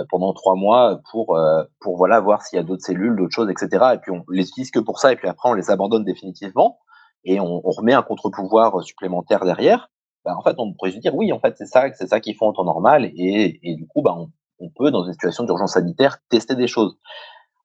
pendant 0.10 0.34
trois 0.34 0.56
mois 0.56 1.00
pour 1.12 1.36
euh, 1.36 1.64
pour 1.80 1.98
voilà 1.98 2.20
voir 2.20 2.42
s'il 2.44 2.58
y 2.58 2.60
a 2.60 2.64
d'autres 2.64 2.84
cellules, 2.84 3.16
d'autres 3.16 3.34
choses, 3.34 3.50
etc. 3.50 3.94
Et 3.96 3.98
puis 3.98 4.12
on 4.12 4.24
les 4.30 4.48
utilise 4.48 4.72
que 4.72 4.80
pour 4.80 5.00
ça, 5.00 5.12
et 5.12 5.16
puis 5.16 5.28
après 5.28 5.50
on 5.50 5.54
les 5.54 5.72
abandonne 5.72 6.04
définitivement 6.04 6.80
et 7.26 7.40
on, 7.40 7.60
remet 7.62 7.94
un 7.94 8.02
contre-pouvoir 8.02 8.82
supplémentaire 8.84 9.44
derrière. 9.44 9.90
Bah, 10.24 10.36
en 10.38 10.42
fait, 10.42 10.56
on 10.58 10.74
pourrait 10.74 10.92
se 10.92 11.00
dire 11.00 11.16
oui, 11.16 11.34
en 11.34 11.40
fait 11.40 11.56
c'est 11.58 11.66
ça, 11.66 11.92
c'est 11.94 12.08
ça 12.08 12.20
qu'ils 12.20 12.36
font 12.36 12.48
en 12.48 12.54
temps 12.54 12.64
normal, 12.64 13.06
et, 13.06 13.60
et 13.64 13.76
du 13.76 13.88
coup, 13.88 14.02
on, 14.06 14.30
on 14.60 14.70
peut 14.70 14.92
dans 14.92 15.06
une 15.06 15.14
situation 15.14 15.44
d'urgence 15.44 15.74
sanitaire 15.74 16.18
tester 16.30 16.56
des 16.56 16.68
choses. 16.68 16.98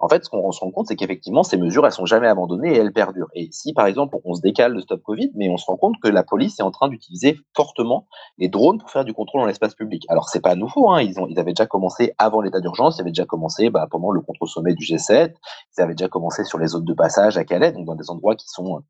En 0.04 0.08
fait, 0.10 0.22
ce 0.22 0.28
qu'on 0.28 0.52
se 0.52 0.60
rend 0.60 0.70
compte, 0.70 0.86
c'est 0.86 0.96
qu'effectivement, 0.96 1.42
ces 1.42 1.56
mesures, 1.56 1.86
elles 1.86 1.92
sont 1.92 2.04
jamais 2.04 2.28
abandonnées 2.28 2.74
et 2.74 2.76
elles 2.76 2.92
perdurent. 2.92 3.30
Et 3.34 3.48
si, 3.52 3.72
par 3.72 3.86
exemple, 3.86 4.18
on 4.26 4.34
se 4.34 4.42
décale 4.42 4.74
de 4.74 4.80
Stop 4.82 5.02
Covid, 5.02 5.30
mais 5.34 5.48
on 5.48 5.56
se 5.56 5.64
rend 5.64 5.78
compte 5.78 5.94
que 6.02 6.08
la 6.08 6.22
police 6.22 6.60
est 6.60 6.62
en 6.62 6.70
train 6.70 6.90
d'utiliser 6.90 7.38
fortement 7.56 8.06
les 8.36 8.48
drones 8.48 8.76
pour 8.76 8.90
faire 8.90 9.06
du 9.06 9.14
contrôle 9.14 9.40
dans 9.40 9.46
l'espace 9.46 9.74
public. 9.74 10.04
Alors, 10.10 10.28
c'est 10.28 10.42
pas 10.42 10.56
nouveau, 10.56 10.90
hein. 10.90 11.00
ils, 11.00 11.18
ont, 11.18 11.26
avaient 11.38 11.54
déjà 11.54 11.64
commencé 11.64 12.12
avant 12.18 12.42
l'état 12.42 12.60
d'urgence, 12.60 12.98
ils 12.98 13.00
avaient 13.00 13.12
déjà 13.12 13.24
commencé 13.24 13.70
bah, 13.70 13.86
pendant 13.90 14.10
le 14.10 14.20
contre-sommet 14.20 14.74
du 14.74 14.84
G7, 14.84 15.32
ils 15.78 15.82
avaient 15.82 15.94
déjà 15.94 16.08
commencé 16.08 16.44
sur 16.44 16.58
les 16.58 16.66
zones 16.66 16.84
de 16.84 16.92
passage 16.92 17.38
à 17.38 17.44
Calais, 17.44 17.72
donc 17.72 17.86
dans 17.86 17.94
des 17.94 18.10
endroits 18.10 18.36
qui 18.36 18.48
sont 18.48 18.82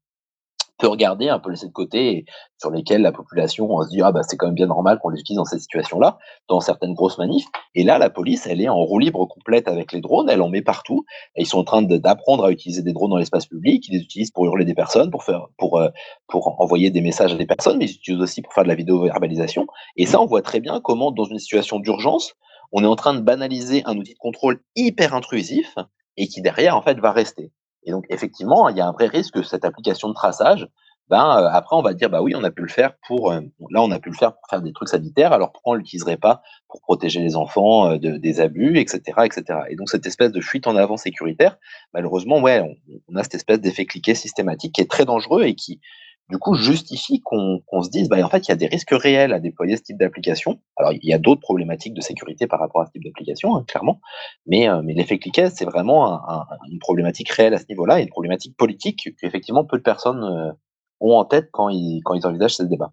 peut 0.78 0.88
regarder, 0.88 1.28
un 1.28 1.38
peu 1.38 1.50
laisser 1.50 1.66
de 1.66 1.72
côté, 1.72 2.24
sur 2.58 2.70
lesquels 2.70 3.02
la 3.02 3.12
population 3.12 3.80
se 3.82 3.88
dit 3.88 4.02
ah 4.02 4.12
bah 4.12 4.22
c'est 4.22 4.36
quand 4.36 4.46
même 4.46 4.54
bien 4.54 4.66
normal 4.66 4.98
qu'on 4.98 5.10
les 5.10 5.20
utilise 5.20 5.38
dans 5.38 5.44
cette 5.44 5.60
situation-là, 5.60 6.18
dans 6.48 6.60
certaines 6.60 6.94
grosses 6.94 7.18
manifs. 7.18 7.46
Et 7.74 7.84
là, 7.84 7.98
la 7.98 8.10
police, 8.10 8.46
elle 8.46 8.60
est 8.60 8.68
en 8.68 8.82
roue 8.82 8.98
libre 8.98 9.26
complète 9.26 9.68
avec 9.68 9.92
les 9.92 10.00
drones, 10.00 10.28
elle 10.28 10.42
en 10.42 10.48
met 10.48 10.62
partout. 10.62 11.04
Et 11.36 11.42
ils 11.42 11.46
sont 11.46 11.58
en 11.58 11.64
train 11.64 11.82
d'apprendre 11.82 12.44
à 12.44 12.50
utiliser 12.50 12.82
des 12.82 12.92
drones 12.92 13.10
dans 13.10 13.16
l'espace 13.16 13.46
public. 13.46 13.86
Ils 13.88 13.96
les 13.96 14.02
utilisent 14.02 14.30
pour 14.30 14.46
hurler 14.46 14.64
des 14.64 14.74
personnes, 14.74 15.10
pour 15.10 15.24
faire, 15.24 15.46
pour 15.58 15.78
euh, 15.78 15.88
pour 16.28 16.60
envoyer 16.60 16.90
des 16.90 17.00
messages 17.00 17.32
à 17.32 17.36
des 17.36 17.46
personnes, 17.46 17.78
mais 17.78 17.86
ils 17.86 17.94
utilisent 17.94 18.22
aussi 18.22 18.42
pour 18.42 18.52
faire 18.52 18.64
de 18.64 18.68
la 18.68 18.74
vidéo-verbalisation. 18.74 19.66
Et 19.96 20.06
ça, 20.06 20.20
on 20.20 20.26
voit 20.26 20.42
très 20.42 20.60
bien 20.60 20.80
comment, 20.80 21.12
dans 21.12 21.24
une 21.24 21.38
situation 21.38 21.78
d'urgence, 21.78 22.34
on 22.72 22.82
est 22.82 22.88
en 22.88 22.96
train 22.96 23.14
de 23.14 23.20
banaliser 23.20 23.82
un 23.86 23.96
outil 23.96 24.14
de 24.14 24.18
contrôle 24.18 24.60
hyper 24.74 25.14
intrusif 25.14 25.76
et 26.16 26.26
qui 26.26 26.42
derrière 26.42 26.76
en 26.76 26.82
fait 26.82 26.98
va 26.98 27.12
rester. 27.12 27.52
Et 27.84 27.90
donc, 27.90 28.04
effectivement, 28.08 28.68
il 28.68 28.76
y 28.76 28.80
a 28.80 28.86
un 28.86 28.92
vrai 28.92 29.06
risque 29.06 29.34
que 29.34 29.42
cette 29.42 29.64
application 29.64 30.08
de 30.08 30.14
traçage, 30.14 30.68
ben, 31.08 31.38
euh, 31.38 31.48
après, 31.50 31.76
on 31.76 31.82
va 31.82 31.92
dire, 31.92 32.08
bah 32.08 32.22
oui, 32.22 32.34
on 32.34 32.42
a 32.44 32.50
pu 32.50 32.62
le 32.62 32.68
faire 32.68 32.94
pour, 33.06 33.30
euh, 33.30 33.40
là, 33.70 33.82
on 33.82 33.90
a 33.90 33.98
pu 33.98 34.08
le 34.08 34.16
faire 34.16 34.32
pour 34.32 34.48
faire 34.48 34.62
des 34.62 34.72
trucs 34.72 34.88
sanitaires, 34.88 35.32
alors 35.32 35.52
pourquoi 35.52 35.74
on 35.74 35.76
l'utiliserait 35.76 36.16
pas 36.16 36.42
pour 36.68 36.80
protéger 36.80 37.20
les 37.20 37.36
enfants 37.36 37.90
euh, 37.90 37.98
de, 37.98 38.16
des 38.16 38.40
abus, 38.40 38.78
etc., 38.78 39.02
etc. 39.24 39.60
Et 39.68 39.76
donc, 39.76 39.90
cette 39.90 40.06
espèce 40.06 40.32
de 40.32 40.40
fuite 40.40 40.66
en 40.66 40.76
avant 40.76 40.96
sécuritaire, 40.96 41.58
malheureusement, 41.92 42.40
ouais, 42.40 42.60
on, 42.60 42.74
on 43.08 43.16
a 43.16 43.22
cette 43.22 43.34
espèce 43.34 43.60
d'effet 43.60 43.84
cliquet 43.84 44.14
systématique 44.14 44.74
qui 44.74 44.80
est 44.80 44.90
très 44.90 45.04
dangereux 45.04 45.42
et 45.42 45.54
qui, 45.54 45.80
du 46.30 46.38
coup, 46.38 46.54
justifie 46.54 47.20
qu'on 47.20 47.82
se 47.82 47.90
dise, 47.90 48.08
bah, 48.08 48.24
en 48.24 48.28
fait, 48.28 48.48
il 48.48 48.50
y 48.50 48.52
a 48.52 48.56
des 48.56 48.66
risques 48.66 48.92
réels 48.92 49.32
à 49.34 49.40
déployer 49.40 49.76
ce 49.76 49.82
type 49.82 49.98
d'application. 49.98 50.58
Alors, 50.76 50.92
il 50.92 51.06
y 51.06 51.12
a 51.12 51.18
d'autres 51.18 51.42
problématiques 51.42 51.92
de 51.92 52.00
sécurité 52.00 52.46
par 52.46 52.60
rapport 52.60 52.80
à 52.80 52.86
ce 52.86 52.92
type 52.92 53.04
d'application, 53.04 53.56
hein, 53.56 53.64
clairement, 53.68 54.00
mais, 54.46 54.68
euh, 54.68 54.80
mais 54.82 54.94
l'effet 54.94 55.18
cliquet, 55.18 55.50
c'est 55.50 55.66
vraiment 55.66 56.22
une 56.70 56.78
problématique 56.78 57.28
réelle 57.28 57.52
à 57.52 57.58
ce 57.58 57.66
niveau-là, 57.68 58.00
une 58.00 58.08
problématique 58.08 58.56
politique 58.56 59.10
qu'effectivement 59.20 59.64
peu 59.64 59.76
de 59.76 59.82
personnes 59.82 60.24
euh, 60.24 60.52
ont 61.00 61.16
en 61.16 61.24
tête 61.26 61.50
quand 61.52 61.68
ils, 61.68 62.00
quand 62.04 62.14
ils 62.14 62.26
envisagent 62.26 62.56
ce 62.56 62.62
débat. 62.62 62.92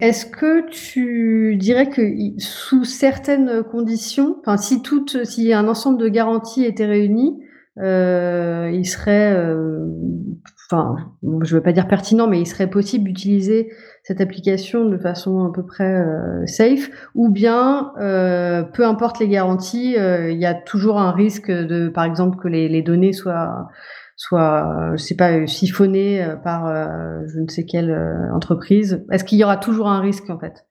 Est-ce 0.00 0.26
que 0.26 0.68
tu 0.70 1.56
dirais 1.56 1.88
que 1.88 2.02
sous 2.38 2.84
certaines 2.84 3.62
conditions, 3.64 4.36
enfin, 4.40 4.56
si 4.56 4.82
toutes, 4.82 5.24
si 5.24 5.52
un 5.52 5.66
ensemble 5.66 5.98
de 5.98 6.08
garanties 6.08 6.64
était 6.64 6.86
réuni, 6.86 7.40
euh, 7.82 8.70
il 8.72 8.84
serait, 8.84 9.32
euh, 9.34 9.86
enfin, 10.70 10.96
je 11.22 11.54
ne 11.54 11.58
veux 11.58 11.62
pas 11.62 11.72
dire 11.72 11.88
pertinent, 11.88 12.28
mais 12.28 12.40
il 12.40 12.46
serait 12.46 12.70
possible 12.70 13.06
d'utiliser 13.06 13.72
cette 14.04 14.20
application 14.20 14.84
de 14.84 14.98
façon 14.98 15.46
à 15.46 15.52
peu 15.52 15.64
près 15.64 16.00
euh, 16.00 16.46
safe, 16.46 16.90
ou 17.14 17.30
bien, 17.30 17.92
euh, 18.00 18.62
peu 18.62 18.86
importe 18.86 19.18
les 19.18 19.28
garanties, 19.28 19.96
euh, 19.98 20.30
il 20.30 20.38
y 20.38 20.46
a 20.46 20.54
toujours 20.54 21.00
un 21.00 21.10
risque 21.10 21.50
de, 21.50 21.88
par 21.88 22.04
exemple, 22.04 22.38
que 22.38 22.48
les, 22.48 22.68
les 22.68 22.82
données 22.82 23.12
soient, 23.12 23.68
soient, 24.16 24.92
je 24.92 25.02
sais 25.02 25.16
pas, 25.16 25.46
siphonnées 25.46 26.24
par 26.44 26.68
je 27.26 27.40
ne 27.40 27.48
sais 27.48 27.64
quelle 27.64 27.92
entreprise. 28.32 29.04
Est-ce 29.10 29.24
qu'il 29.24 29.38
y 29.38 29.44
aura 29.44 29.56
toujours 29.56 29.88
un 29.88 30.00
risque 30.00 30.30
en 30.30 30.38
fait? 30.38 30.66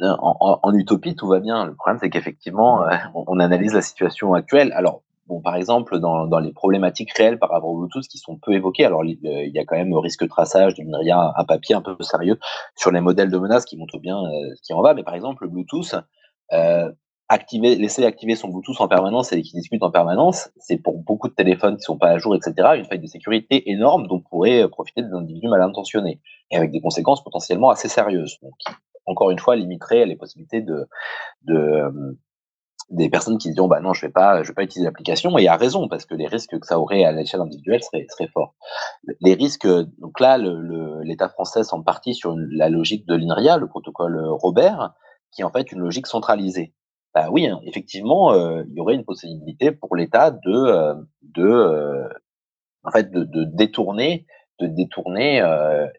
En, 0.00 0.36
en, 0.40 0.60
en, 0.62 0.74
utopie, 0.74 1.14
tout 1.14 1.26
va 1.26 1.40
bien. 1.40 1.66
Le 1.66 1.74
problème, 1.74 1.98
c'est 2.00 2.10
qu'effectivement, 2.10 2.84
on 3.14 3.38
analyse 3.38 3.74
la 3.74 3.82
situation 3.82 4.32
actuelle. 4.32 4.72
Alors, 4.74 5.02
Bon, 5.28 5.42
par 5.42 5.56
exemple, 5.56 5.98
dans, 5.98 6.26
dans, 6.26 6.38
les 6.38 6.52
problématiques 6.52 7.12
réelles 7.12 7.38
par 7.38 7.50
rapport 7.50 7.68
au 7.68 7.76
Bluetooth 7.76 8.08
qui 8.08 8.16
sont 8.16 8.38
peu 8.38 8.54
évoquées, 8.54 8.86
alors 8.86 9.04
il 9.04 9.18
y 9.22 9.58
a 9.58 9.64
quand 9.66 9.76
même 9.76 9.90
le 9.90 9.98
risque 9.98 10.22
de 10.22 10.28
traçage 10.28 10.74
de 10.74 10.82
l'INRIA, 10.82 11.34
un 11.36 11.44
papier 11.44 11.74
un 11.74 11.82
peu 11.82 11.94
sérieux 12.00 12.38
sur 12.76 12.90
les 12.90 13.02
modèles 13.02 13.30
de 13.30 13.36
menaces 13.36 13.66
qui 13.66 13.76
montrent 13.76 13.98
bien 13.98 14.16
euh, 14.16 14.54
qui 14.62 14.72
en 14.72 14.80
va, 14.80 14.94
mais 14.94 15.02
par 15.02 15.14
exemple, 15.14 15.44
le 15.44 15.50
Bluetooth, 15.50 15.96
euh, 16.54 16.90
activer, 17.28 17.76
laisser 17.76 18.06
activer 18.06 18.36
son 18.36 18.48
Bluetooth 18.48 18.80
en 18.80 18.88
permanence 18.88 19.30
et 19.34 19.42
qui 19.42 19.52
discute 19.52 19.82
en 19.82 19.90
permanence, 19.90 20.48
c'est 20.56 20.78
pour 20.78 20.96
beaucoup 20.96 21.28
de 21.28 21.34
téléphones 21.34 21.76
qui 21.76 21.82
sont 21.82 21.98
pas 21.98 22.08
à 22.08 22.16
jour, 22.16 22.34
etc., 22.34 22.54
une 22.76 22.86
faille 22.86 22.98
de 22.98 23.06
sécurité 23.06 23.70
énorme 23.70 24.06
dont 24.06 24.20
pourraient 24.20 24.66
profiter 24.68 25.02
des 25.02 25.12
individus 25.12 25.48
mal 25.48 25.60
intentionnés 25.60 26.20
et 26.50 26.56
avec 26.56 26.70
des 26.70 26.80
conséquences 26.80 27.22
potentiellement 27.22 27.68
assez 27.68 27.88
sérieuses. 27.88 28.38
Donc, 28.40 28.54
encore 29.04 29.30
une 29.30 29.38
fois, 29.38 29.56
limiterait 29.56 30.06
les 30.06 30.16
possibilités 30.16 30.62
de, 30.62 30.88
de, 31.42 31.54
euh, 31.54 32.16
des 32.90 33.10
personnes 33.10 33.38
qui 33.38 33.50
diront 33.50 33.68
bah 33.68 33.80
non 33.80 33.92
je 33.92 34.06
vais 34.06 34.12
pas 34.12 34.42
je 34.42 34.48
vais 34.48 34.54
pas 34.54 34.62
utiliser 34.62 34.86
l'application 34.86 35.36
et 35.36 35.46
à 35.46 35.56
raison 35.56 35.88
parce 35.88 36.06
que 36.06 36.14
les 36.14 36.26
risques 36.26 36.58
que 36.58 36.66
ça 36.66 36.78
aurait 36.78 37.04
à 37.04 37.12
l'échelle 37.12 37.40
individuelle 37.40 37.82
seraient 37.82 38.06
très 38.06 38.28
forts. 38.28 38.54
Les 39.20 39.34
risques 39.34 39.66
donc 39.66 40.20
là 40.20 40.38
l'État 40.38 41.26
le, 41.26 41.30
français 41.30 41.64
semble 41.64 41.84
parti 41.84 42.14
sur 42.14 42.34
la 42.36 42.68
logique 42.70 43.06
de 43.06 43.14
l'INRIA 43.14 43.58
le 43.58 43.68
protocole 43.68 44.18
Robert 44.30 44.94
qui 45.32 45.42
est 45.42 45.44
en 45.44 45.50
fait 45.50 45.70
une 45.70 45.80
logique 45.80 46.06
centralisée. 46.06 46.72
Bah 47.14 47.28
oui 47.30 47.46
hein, 47.46 47.60
effectivement 47.64 48.32
euh, 48.32 48.62
il 48.68 48.74
y 48.74 48.80
aurait 48.80 48.94
une 48.94 49.04
possibilité 49.04 49.70
pour 49.70 49.94
l'État 49.94 50.30
de 50.30 50.50
euh, 50.50 50.94
de 51.22 51.46
euh, 51.46 52.08
en 52.84 52.90
fait 52.90 53.10
de, 53.10 53.44
détourner 53.44 54.26
de 54.60 54.66
détourner 54.66 55.40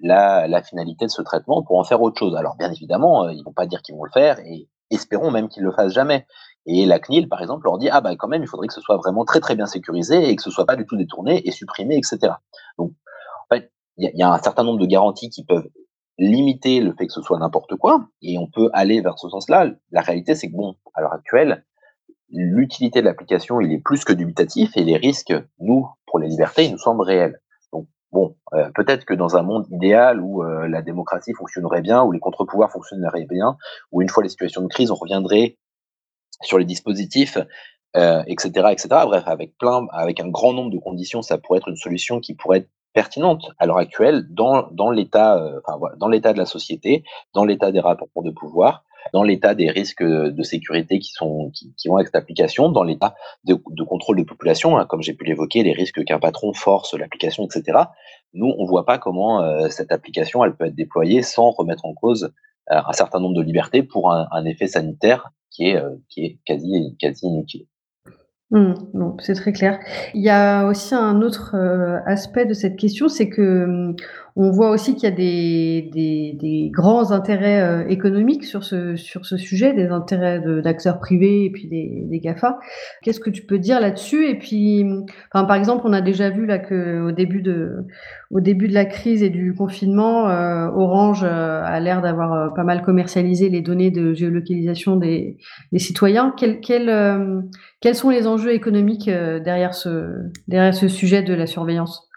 la, 0.01 0.47
la 0.47 0.63
finalité 0.63 1.05
de 1.05 1.11
ce 1.11 1.21
traitement 1.21 1.63
pour 1.63 1.77
en 1.77 1.83
faire 1.83 2.01
autre 2.01 2.17
chose. 2.17 2.35
Alors 2.35 2.57
bien 2.57 2.71
évidemment 2.71 3.29
ils 3.29 3.43
vont 3.43 3.53
pas 3.53 3.67
dire 3.67 3.83
qu'ils 3.83 3.95
vont 3.95 4.03
le 4.03 4.11
faire 4.11 4.39
et 4.39 4.67
espérons 4.89 5.31
même 5.31 5.49
qu'ils 5.49 5.63
le 5.63 5.71
fassent 5.71 5.93
jamais 5.93 6.25
Et 6.65 6.85
la 6.85 6.99
CNIL, 6.99 7.29
par 7.29 7.41
exemple, 7.41 7.65
leur 7.65 7.77
dit, 7.77 7.89
ah 7.89 8.01
bah 8.01 8.15
quand 8.15 8.27
même, 8.27 8.43
il 8.43 8.47
faudrait 8.47 8.67
que 8.67 8.73
ce 8.73 8.81
soit 8.81 8.97
vraiment 8.97 9.25
très 9.25 9.39
très 9.39 9.55
bien 9.55 9.65
sécurisé 9.65 10.29
et 10.29 10.35
que 10.35 10.43
ce 10.43 10.51
soit 10.51 10.65
pas 10.65 10.75
du 10.75 10.85
tout 10.85 10.97
détourné 10.97 11.41
et 11.47 11.51
supprimé, 11.51 11.97
etc. 11.97 12.33
Donc, 12.77 12.91
en 13.43 13.55
fait, 13.55 13.71
il 13.97 14.11
y, 14.13 14.21
a 14.21 14.31
un 14.31 14.37
certain 14.37 14.63
nombre 14.63 14.79
de 14.79 14.85
garanties 14.85 15.29
qui 15.29 15.43
peuvent 15.43 15.67
limiter 16.17 16.79
le 16.81 16.93
fait 16.93 17.07
que 17.07 17.13
ce 17.13 17.21
soit 17.21 17.39
n'importe 17.39 17.75
quoi, 17.75 18.07
et 18.21 18.37
on 18.37 18.47
peut 18.47 18.69
aller 18.73 19.01
vers 19.01 19.17
ce 19.17 19.29
sens-là. 19.29 19.71
La 19.91 20.01
réalité, 20.01 20.35
c'est 20.35 20.49
que 20.49 20.55
bon, 20.55 20.75
à 20.93 21.01
l'heure 21.01 21.13
actuelle, 21.13 21.65
l'utilité 22.29 23.01
de 23.01 23.05
l'application, 23.05 23.59
il 23.61 23.71
est 23.71 23.79
plus 23.79 24.03
que 24.03 24.13
dubitatif, 24.13 24.75
et 24.75 24.83
les 24.83 24.97
risques, 24.97 25.33
nous, 25.59 25.87
pour 26.05 26.19
les 26.19 26.27
libertés, 26.27 26.65
ils 26.65 26.71
nous 26.71 26.77
semblent 26.77 27.01
réels. 27.01 27.39
Donc, 27.73 27.87
bon, 28.11 28.35
euh, 28.53 28.69
peut-être 28.75 29.05
que 29.05 29.13
dans 29.13 29.37
un 29.37 29.41
monde 29.41 29.65
idéal 29.71 30.21
où 30.21 30.43
euh, 30.43 30.67
la 30.67 30.81
démocratie 30.81 31.33
fonctionnerait 31.33 31.81
bien, 31.81 32.03
où 32.03 32.11
les 32.11 32.19
contre-pouvoirs 32.19 32.71
fonctionneraient 32.71 33.25
bien, 33.25 33.57
où 33.91 34.01
une 34.01 34.09
fois 34.09 34.23
les 34.23 34.29
situations 34.29 34.61
de 34.61 34.67
crise, 34.67 34.91
on 34.91 34.95
reviendrait 34.95 35.57
sur 36.41 36.57
les 36.57 36.65
dispositifs, 36.65 37.37
euh, 37.95 38.23
etc., 38.27 38.67
etc. 38.71 38.87
Bref, 39.05 39.23
avec 39.25 39.57
plein, 39.57 39.87
avec 39.91 40.19
un 40.19 40.27
grand 40.27 40.53
nombre 40.53 40.71
de 40.71 40.77
conditions, 40.77 41.21
ça 41.21 41.37
pourrait 41.37 41.57
être 41.57 41.69
une 41.69 41.75
solution 41.75 42.19
qui 42.19 42.35
pourrait 42.35 42.59
être 42.59 42.69
pertinente 42.93 43.51
à 43.59 43.65
l'heure 43.65 43.77
actuelle 43.77 44.25
dans, 44.29 44.67
dans 44.71 44.91
l'état 44.91 45.37
euh, 45.37 45.59
enfin, 45.65 45.79
dans 45.97 46.07
l'état 46.07 46.33
de 46.33 46.37
la 46.37 46.45
société, 46.45 47.03
dans 47.33 47.45
l'état 47.45 47.71
des 47.71 47.79
rapports 47.79 48.23
de 48.23 48.31
pouvoir, 48.31 48.83
dans 49.13 49.23
l'état 49.23 49.55
des 49.55 49.69
risques 49.69 50.03
de 50.03 50.43
sécurité 50.43 50.99
qui 50.99 51.11
sont 51.11 51.51
qui, 51.51 51.73
vont 51.87 51.95
avec 51.95 52.07
cette 52.07 52.15
application, 52.15 52.69
dans 52.69 52.83
l'état 52.83 53.15
de, 53.43 53.61
de, 53.71 53.83
contrôle 53.83 54.17
de 54.17 54.23
population, 54.23 54.77
hein, 54.77 54.85
comme 54.85 55.01
j'ai 55.01 55.13
pu 55.13 55.25
l'évoquer, 55.25 55.63
les 55.63 55.73
risques 55.73 56.03
qu'un 56.03 56.19
patron 56.19 56.53
force 56.53 56.93
l'application, 56.93 57.45
etc. 57.45 57.79
Nous, 58.33 58.53
on 58.57 58.65
voit 58.65 58.85
pas 58.85 58.97
comment 58.97 59.41
euh, 59.41 59.69
cette 59.69 59.91
application 59.91 60.43
elle 60.43 60.55
peut 60.55 60.65
être 60.65 60.75
déployée 60.75 61.21
sans 61.21 61.51
remettre 61.51 61.85
en 61.85 61.93
cause 61.93 62.33
euh, 62.71 62.81
un 62.85 62.93
certain 62.93 63.19
nombre 63.19 63.35
de 63.35 63.41
libertés 63.41 63.83
pour 63.83 64.11
un, 64.11 64.27
un 64.31 64.45
effet 64.45 64.67
sanitaire 64.67 65.31
qui 65.51 65.69
est 65.69 65.77
euh, 65.77 65.95
qui 66.09 66.25
est 66.25 66.39
quasi 66.45 66.67
inutile. 67.23 67.65
Mmh, 68.51 68.73
c'est 69.19 69.35
très 69.35 69.53
clair. 69.53 69.79
Il 70.15 70.23
y 70.23 70.29
a 70.29 70.65
aussi 70.65 70.95
un 70.95 71.21
autre 71.21 71.55
euh, 71.55 71.99
aspect 72.07 72.47
de 72.47 72.55
cette 72.55 72.77
question, 72.77 73.07
c'est 73.07 73.29
que 73.29 73.65
mmh, 73.65 73.95
on 74.35 74.51
voit 74.51 74.71
aussi 74.71 74.95
qu'il 74.95 75.03
y 75.03 75.11
a 75.11 75.15
des, 75.15 75.89
des, 75.93 76.37
des 76.39 76.69
grands 76.71 77.11
intérêts 77.11 77.61
euh, 77.61 77.87
économiques 77.87 78.43
sur 78.43 78.63
ce, 78.63 78.95
sur 78.95 79.25
ce 79.25 79.37
sujet, 79.37 79.73
des 79.73 79.87
intérêts 79.87 80.41
d'acteurs 80.63 80.99
privés 80.99 81.45
et 81.45 81.51
puis 81.51 81.67
des, 81.67 82.03
des 82.05 82.19
GAFA. 82.19 82.59
Qu'est-ce 83.01 83.19
que 83.19 83.29
tu 83.29 83.45
peux 83.45 83.59
dire 83.59 83.79
là-dessus? 83.79 84.27
Et 84.27 84.37
puis, 84.37 84.85
enfin, 85.33 85.45
par 85.45 85.55
exemple, 85.55 85.83
on 85.85 85.93
a 85.93 86.01
déjà 86.01 86.29
vu 86.29 86.45
là 86.45 86.59
que 86.59 87.01
au 87.01 87.11
début 87.11 87.41
de, 87.41 87.85
au 88.31 88.39
début 88.39 88.67
de 88.67 88.73
la 88.73 88.85
crise 88.85 89.23
et 89.23 89.29
du 89.29 89.53
confinement, 89.53 90.29
euh, 90.29 90.67
Orange 90.75 91.23
euh, 91.23 91.61
a 91.63 91.79
l'air 91.79 92.01
d'avoir 92.01 92.53
pas 92.53 92.63
mal 92.63 92.81
commercialisé 92.81 93.49
les 93.49 93.61
données 93.61 93.91
de 93.91 94.13
géolocalisation 94.13 94.95
des, 94.95 95.37
des 95.71 95.79
citoyens. 95.79 96.33
Quel, 96.37 96.59
quel, 96.59 96.91
quels 97.81 97.95
sont 97.95 98.09
les 98.09 98.27
enjeux 98.27 98.53
économiques 98.53 99.09
derrière 99.09 99.73
ce, 99.73 100.29
derrière 100.47 100.73
ce 100.73 100.87
sujet 100.87 101.23
de 101.23 101.33
la 101.33 101.47
surveillance? 101.47 102.08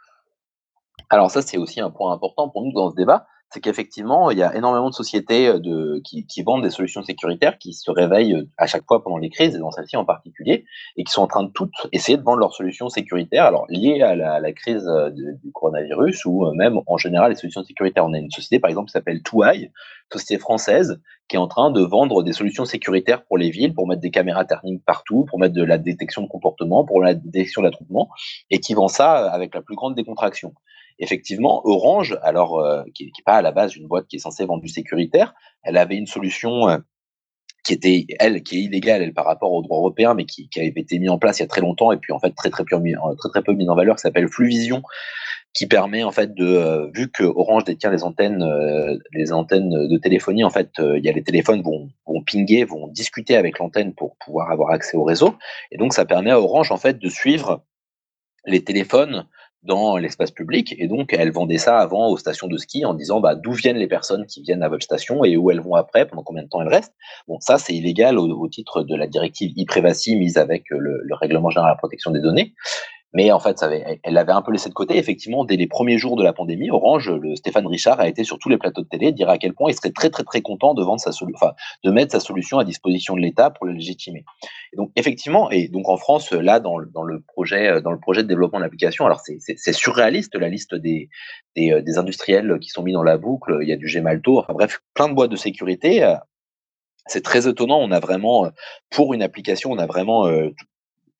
Alors 1.13 1.31
ça, 1.31 1.43
c'est 1.43 1.59
aussi 1.59 1.79
un 1.81 1.91
point 1.91 2.11
important 2.11 2.49
pour 2.49 2.63
nous 2.63 2.73
dans 2.73 2.91
ce 2.91 2.97
débat, 2.97 3.27
c'est 3.51 3.61
qu'effectivement, 3.61 4.31
il 4.31 4.39
y 4.39 4.43
a 4.43 4.57
énormément 4.57 4.89
de 4.89 4.95
sociétés 4.95 5.47
euh, 5.47 6.01
qui, 6.03 6.43
vendent 6.43 6.63
des 6.63 6.71
solutions 6.71 7.03
sécuritaires 7.03 7.59
qui 7.59 7.75
se 7.75 7.91
réveillent 7.91 8.35
euh, 8.35 8.49
à 8.57 8.67
chaque 8.67 8.87
fois 8.87 9.05
pendant 9.05 9.19
les 9.19 9.29
crises, 9.29 9.55
et 9.55 9.59
dans 9.59 9.71
celle-ci 9.71 9.99
en 9.99 10.07
particulier, 10.07 10.65
et 10.97 11.05
qui 11.05 11.13
sont 11.13 11.21
en 11.21 11.27
train 11.27 11.43
de 11.43 11.51
toutes 11.51 11.75
essayer 11.93 12.17
de 12.17 12.23
vendre 12.23 12.39
leurs 12.39 12.55
solutions 12.55 12.89
sécuritaires, 12.89 13.45
alors 13.45 13.67
liées 13.69 14.01
à 14.01 14.17
la, 14.17 14.41
la 14.41 14.53
crise 14.53 14.89
euh, 14.89 15.11
du 15.11 15.53
coronavirus, 15.53 16.25
ou 16.25 16.51
même 16.55 16.81
en 16.87 16.97
général 16.97 17.33
les 17.33 17.37
solutions 17.37 17.63
sécuritaires. 17.63 18.07
On 18.07 18.15
a 18.15 18.19
une 18.19 18.31
société, 18.31 18.59
par 18.59 18.71
exemple, 18.71 18.87
qui 18.87 18.93
s'appelle 18.93 19.23
Touaille, 19.23 19.71
société 20.11 20.39
française, 20.39 20.99
qui 21.29 21.37
est 21.37 21.39
en 21.39 21.49
train 21.49 21.71
de 21.71 21.83
vendre 21.83 22.23
des 22.23 22.33
solutions 22.33 22.65
sécuritaires 22.65 23.23
pour 23.25 23.37
les 23.37 23.51
villes, 23.51 23.75
pour 23.75 23.87
mettre 23.87 24.01
des 24.01 24.11
caméras 24.11 24.47
turning 24.47 24.81
partout, 24.81 25.27
pour 25.29 25.39
mettre 25.39 25.55
de 25.55 25.63
la 25.63 25.77
détection 25.77 26.23
de 26.23 26.29
comportement, 26.29 26.87
pour 26.87 27.03
la 27.03 27.13
détection 27.13 27.61
d'attroupement, 27.61 28.09
et 28.51 28.61
qui 28.61 28.73
vend 28.73 28.89
ça 28.89 29.31
avec 29.31 29.55
la 29.55 29.61
plus 29.61 29.75
grande 29.75 29.95
décontraction 29.95 30.55
effectivement, 30.99 31.61
Orange, 31.65 32.19
alors 32.23 32.61
euh, 32.61 32.83
qui 32.95 33.07
n'est 33.07 33.13
pas 33.25 33.37
à 33.37 33.43
la 33.43 33.53
base 33.53 33.77
une 33.77 33.87
boîte 33.87 34.07
qui 34.07 34.17
est 34.17 34.21
censée 34.21 34.45
vendre 34.45 34.63
du 34.63 34.69
sécuritaire, 34.69 35.35
elle 35.63 35.77
avait 35.77 35.97
une 35.97 36.07
solution 36.07 36.69
euh, 36.69 36.79
qui 37.65 37.75
était 37.75 38.07
elle 38.19 38.43
qui 38.43 38.59
est 38.59 38.61
illégale 38.63 39.03
elle 39.03 39.15
par 39.15 39.25
rapport 39.25 39.53
au 39.53 39.63
droit 39.63 39.79
européen 39.79 40.15
mais 40.15 40.25
qui, 40.25 40.49
avait 40.57 40.73
été 40.75 40.99
mis 40.99 41.09
en 41.09 41.19
place 41.19 41.39
il 41.39 41.43
y 41.43 41.45
a 41.45 41.49
très 41.49 41.61
longtemps 41.61 41.93
et 41.93 41.97
puis 41.97 42.13
en 42.13 42.19
fait 42.19 42.33
très 42.33 42.51
très 42.51 42.65
peu 42.65 42.77
mis, 42.77 42.95
très 43.19 43.69
en 43.69 43.75
valeur 43.77 43.95
qui 43.95 44.01
s'appelle 44.01 44.27
Fluvision 44.27 44.83
qui 45.55 45.69
permet 45.69 46.03
en 46.03 46.11
fait 46.11 46.35
de 46.35 46.45
euh, 46.45 46.91
vu 46.93 47.09
que 47.09 47.23
Orange 47.23 47.63
détient 47.63 47.93
les 47.93 48.03
antennes 48.03 48.45
les 49.13 49.33
antennes 49.33 49.87
de 49.87 49.97
téléphonie 49.97 50.43
en 50.43 50.51
fait 50.51 50.71
il 50.79 51.05
y 51.05 51.09
a 51.09 51.13
les 51.13 51.23
téléphones 51.23 51.63
vont 51.63 51.89
vont 52.05 52.25
pinguer 52.25 52.65
vont 52.65 52.89
discuter 52.89 53.37
avec 53.37 53.61
l'antenne 53.61 53.95
pour 53.95 54.17
pouvoir 54.17 54.51
avoir 54.51 54.71
accès 54.71 54.97
au 54.97 55.05
réseau. 55.05 55.37
Et 55.71 55.79
donc 55.79 55.95
ça 55.95 56.05
permet 56.05 56.33
à 56.33 56.41
Orange 56.41 56.73
en 56.73 56.79
fait 56.79 56.99
de 56.99 57.09
suivre 57.09 57.63
les 58.47 58.65
téléphones 58.65 59.27
dans 59.63 59.97
l'espace 59.97 60.31
public. 60.31 60.75
Et 60.79 60.89
donc, 60.89 61.13
elle 61.13 61.31
vendait 61.31 61.59
ça 61.59 61.79
avant 61.79 62.09
aux 62.09 62.17
stations 62.17 62.49
de 62.49 62.57
ski 62.57 62.85
en 62.85 62.95
disant 62.95 63.21
bah, 63.21 63.35
d'où 63.35 63.53
viennent 63.53 63.77
les 63.77 63.87
personnes 63.87 64.27
qui 64.27 64.43
viennent 64.43 64.63
à 64.63 64.69
votre 64.69 64.83
station 64.83 65.25
et 65.25 65.37
où 65.37 65.51
elles 65.51 65.61
vont 65.61 65.75
après, 65.75 66.07
pendant 66.07 66.23
combien 66.23 66.43
de 66.43 66.49
temps 66.49 66.61
elles 66.63 66.69
restent. 66.69 66.95
Bon, 67.29 67.39
ça, 67.41 67.59
c'est 67.59 67.75
illégal 67.75 68.19
au, 68.19 68.49
titre 68.49 68.83
de 68.83 68.97
la 68.97 69.07
directive 69.07 69.53
e-privacy 69.57 70.17
mise 70.17 70.37
avec 70.37 70.65
le, 70.71 71.01
le, 71.03 71.15
règlement 71.15 71.51
général 71.51 71.71
de 71.71 71.75
la 71.75 71.79
protection 71.79 72.11
des 72.11 72.21
données. 72.21 72.55
Mais 73.15 73.31
en 73.31 73.41
fait, 73.41 73.63
elle 74.03 74.15
l'avait 74.15 74.33
un 74.33 74.43
peu 74.43 74.53
laissé 74.53 74.69
de 74.69 74.75
côté. 74.75 74.97
Effectivement, 74.97 75.45
dès 75.45 75.57
les 75.57 75.67
premiers 75.67 75.99
jours 75.99 76.17
de 76.17 76.23
la 76.23 76.33
pandémie, 76.33 76.71
Orange, 76.71 77.11
le 77.11 77.37
Stéphane 77.37 77.67
Richard 77.67 78.01
a 78.01 78.09
été 78.09 78.25
sur 78.25 78.39
tous 78.39 78.49
les 78.49 78.57
plateaux 78.57 78.83
de 78.83 78.89
télé 78.89 79.13
dire 79.13 79.29
à 79.29 79.39
quel 79.39 79.53
point 79.53 79.71
il 79.71 79.75
serait 79.75 79.93
très 79.93 80.09
très 80.09 80.23
très 80.23 80.41
content 80.41 80.75
de 80.75 80.83
vendre 80.83 81.01
sa 81.01 81.11
enfin, 81.35 81.53
de 81.85 81.91
mettre 81.91 82.13
sa 82.13 82.21
solution 82.21 82.59
à 82.59 82.65
disposition 82.65 83.15
de 83.15 83.21
l'État 83.21 83.51
pour 83.51 83.67
le 83.67 83.73
légitimer. 83.73 84.25
Et 84.73 84.77
donc 84.77 84.91
effectivement, 84.97 85.51
et 85.51 85.69
donc 85.69 85.89
en 85.89 85.97
France, 85.97 86.33
là 86.33 86.59
dans 86.59 86.79
le, 86.79 86.89
projet 87.27 87.83
dans 87.83 87.93
le 87.93 88.01
projet 88.01 88.23
de 88.23 88.29
développement 88.29 88.59
de 88.59 88.65
l'application, 88.65 89.05
alors 89.05 89.21
c'est 89.21 89.73
surréaliste 89.73 90.35
la 90.35 90.49
liste 90.49 90.75
des, 90.75 91.09
euh, 91.59 91.83
des 91.83 91.99
industriels 91.99 92.59
qui 92.61 92.71
sont 92.71 92.83
mis 92.83 92.93
dans 92.93 93.03
la 93.03 93.19
boucle. 93.19 93.59
Il 93.63 93.69
y 93.69 93.73
a 93.73 93.77
du 93.77 93.89
Gemalto, 93.89 94.39
enfin 94.39 94.55
bref, 94.55 94.81
plein 94.95 95.09
de 95.09 95.15
boîtes 95.15 95.31
de 95.31 95.37
sécurité 95.37 96.03
c'est 97.07 97.23
très 97.23 97.49
étonnant. 97.49 97.79
On 97.81 97.91
a 97.91 98.01
vraiment, 98.01 98.49
pour 98.91 99.15
une 99.15 99.23
application, 99.23 99.71
on 99.71 99.79
a 99.79 99.87
vraiment 99.87 100.27
euh, 100.27 100.51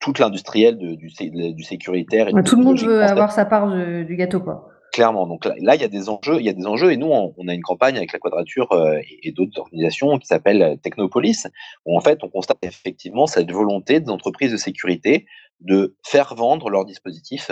toute 0.03 0.19
l'industriel 0.19 0.77
du, 0.77 0.97
du, 0.97 1.63
sécuritaire. 1.63 2.29
Et 2.29 2.43
tout 2.43 2.57
le 2.57 2.65
monde 2.65 2.81
veut 2.81 3.03
avoir 3.03 3.33
sa 3.33 3.47
part 3.47 3.73
du 4.05 4.17
gâteau, 4.17 4.41
quoi. 4.41 4.69
Clairement. 4.93 5.27
Donc 5.27 5.47
là, 5.47 5.75
il 5.75 5.81
y 5.81 5.85
a 5.85 5.89
des 5.89 6.11
enjeux. 6.11 6.39
Il 6.39 6.45
y 6.45 6.51
a 6.51 6.53
des 6.53 6.67
enjeux. 6.67 6.93
Et 6.93 6.99
nous, 6.99 7.11
on, 7.11 7.49
a 7.49 7.55
une 7.55 7.63
campagne 7.63 7.97
avec 7.97 8.13
la 8.13 8.19
Quadrature 8.19 8.71
euh, 8.73 8.99
et, 9.23 9.33
d'autres 9.33 9.59
organisations 9.59 10.19
qui 10.19 10.27
s'appelle 10.27 10.79
Technopolis, 10.83 11.47
où 11.87 11.97
en 11.97 12.01
fait, 12.01 12.19
on 12.23 12.29
constate 12.29 12.59
effectivement 12.61 13.27
cette 13.27 13.51
volonté 13.51 14.01
des 14.01 14.11
entreprises 14.11 14.53
de 14.53 14.59
sécurité 14.59 15.25
de 15.61 15.97
faire 16.05 16.35
vendre 16.35 16.69
leurs 16.69 16.85
dispositifs 16.85 17.51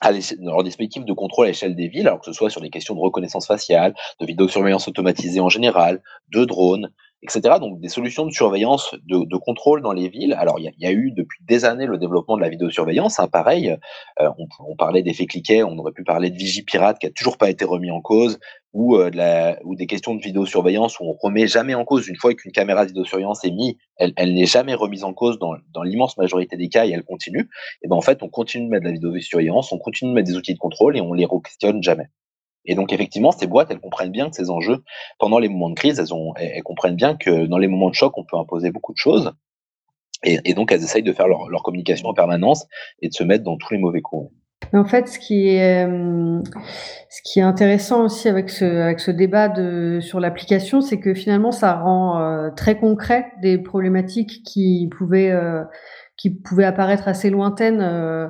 à 0.00 0.12
leur 0.12 0.62
de 0.62 1.12
contrôle 1.12 1.46
à 1.46 1.48
l'échelle 1.48 1.74
des 1.74 1.88
villes, 1.88 2.06
alors 2.06 2.20
que 2.20 2.26
ce 2.26 2.32
soit 2.32 2.50
sur 2.50 2.60
des 2.60 2.70
questions 2.70 2.94
de 2.94 3.00
reconnaissance 3.00 3.46
faciale, 3.46 3.94
de 4.20 4.26
vidéosurveillance 4.26 4.86
automatisée 4.86 5.40
en 5.40 5.48
général, 5.48 6.02
de 6.32 6.44
drones, 6.44 6.92
etc. 7.22 7.56
Donc 7.60 7.80
des 7.80 7.88
solutions 7.88 8.24
de 8.26 8.30
surveillance, 8.30 8.94
de, 9.06 9.36
contrôle 9.36 9.82
dans 9.82 9.92
les 9.92 10.08
villes. 10.08 10.34
Alors 10.38 10.58
il 10.58 10.72
y, 10.78 10.86
a 10.86 10.92
eu 10.92 11.10
depuis 11.12 11.42
des 11.44 11.64
années 11.64 11.86
le 11.86 11.98
développement 11.98 12.36
de 12.36 12.42
la 12.42 12.48
vidéosurveillance. 12.48 13.18
Hein, 13.18 13.28
pareil, 13.28 13.76
euh, 14.20 14.28
on, 14.60 14.76
parlait 14.76 15.02
d'effets 15.02 15.26
cliquets, 15.26 15.62
on 15.62 15.76
aurait 15.78 15.92
pu 15.92 16.04
parler 16.04 16.30
de 16.30 16.36
Vigipirate 16.36 16.98
qui 16.98 17.06
a 17.06 17.10
toujours 17.10 17.38
pas 17.38 17.50
été 17.50 17.64
remis 17.64 17.90
en 17.90 18.00
cause, 18.00 18.38
ou, 18.72 18.96
euh, 18.96 19.10
la, 19.12 19.58
ou 19.64 19.74
des 19.74 19.86
questions 19.86 20.14
de 20.14 20.20
vidéosurveillance 20.20 21.00
où 21.00 21.04
on 21.04 21.16
remet 21.20 21.46
jamais 21.46 21.74
en 21.74 21.84
cause 21.84 22.06
une 22.08 22.16
fois 22.16 22.34
qu'une 22.34 22.52
caméra 22.52 22.84
de 22.84 22.88
vidéosurveillance 22.90 23.44
est 23.44 23.50
mise, 23.50 23.74
elle, 23.96 24.34
n'est 24.34 24.46
jamais 24.46 24.74
remise 24.74 25.04
en 25.04 25.12
cause 25.12 25.38
dans, 25.38 25.82
l'immense 25.82 26.16
majorité 26.18 26.56
des 26.56 26.68
cas 26.68 26.86
et 26.86 26.90
elle 26.90 27.04
continue. 27.04 27.48
Et 27.82 27.88
ben 27.88 27.96
en 27.96 28.00
fait 28.00 28.22
on 28.22 28.28
continue 28.28 28.66
de 28.66 28.70
mettre 28.70 28.84
de 28.84 28.88
la 28.88 28.94
vidéosurveillance, 28.94 29.72
on 29.72 29.78
continue 29.78 30.10
de 30.10 30.14
mettre 30.14 30.28
des 30.28 30.36
outils 30.36 30.54
de 30.54 30.58
contrôle 30.58 30.96
et 30.96 31.00
on 31.00 31.12
les 31.12 31.26
questionne 31.44 31.82
jamais. 31.82 32.08
Et 32.64 32.74
donc, 32.74 32.92
effectivement, 32.92 33.32
ces 33.32 33.46
boîtes, 33.46 33.70
elles 33.70 33.80
comprennent 33.80 34.10
bien 34.10 34.28
que 34.28 34.36
ces 34.36 34.50
enjeux, 34.50 34.82
pendant 35.18 35.38
les 35.38 35.48
moments 35.48 35.70
de 35.70 35.74
crise, 35.74 35.98
elles, 35.98 36.12
ont, 36.12 36.34
elles, 36.36 36.62
comprennent 36.62 36.96
bien 36.96 37.16
que 37.16 37.46
dans 37.46 37.58
les 37.58 37.68
moments 37.68 37.88
de 37.88 37.94
choc, 37.94 38.16
on 38.18 38.24
peut 38.24 38.36
imposer 38.36 38.70
beaucoup 38.70 38.92
de 38.92 38.98
choses. 38.98 39.32
Et, 40.24 40.52
donc, 40.54 40.72
elles 40.72 40.82
essayent 40.82 41.04
de 41.04 41.12
faire 41.12 41.28
leur, 41.28 41.62
communication 41.62 42.08
en 42.08 42.14
permanence 42.14 42.66
et 43.00 43.08
de 43.08 43.14
se 43.14 43.22
mettre 43.22 43.44
dans 43.44 43.56
tous 43.56 43.72
les 43.72 43.78
mauvais 43.78 44.00
coups. 44.00 44.32
En 44.74 44.84
fait, 44.84 45.08
ce 45.08 45.18
qui 45.18 45.48
est, 45.48 45.86
ce 45.86 47.22
qui 47.24 47.38
est 47.38 47.42
intéressant 47.42 48.04
aussi 48.04 48.28
avec 48.28 48.50
ce, 48.50 48.64
avec 48.64 49.00
ce 49.00 49.12
débat 49.12 49.48
de, 49.48 50.00
sur 50.02 50.18
l'application, 50.18 50.80
c'est 50.80 50.98
que 50.98 51.14
finalement, 51.14 51.52
ça 51.52 51.74
rend 51.74 52.20
euh, 52.20 52.50
très 52.50 52.76
concret 52.76 53.26
des 53.40 53.58
problématiques 53.58 54.42
qui 54.44 54.90
pouvaient, 54.98 55.30
euh, 55.30 55.62
qui 56.16 56.30
pouvaient 56.30 56.64
apparaître 56.64 57.06
assez 57.06 57.30
lointaines 57.30 57.80
euh, 57.80 58.28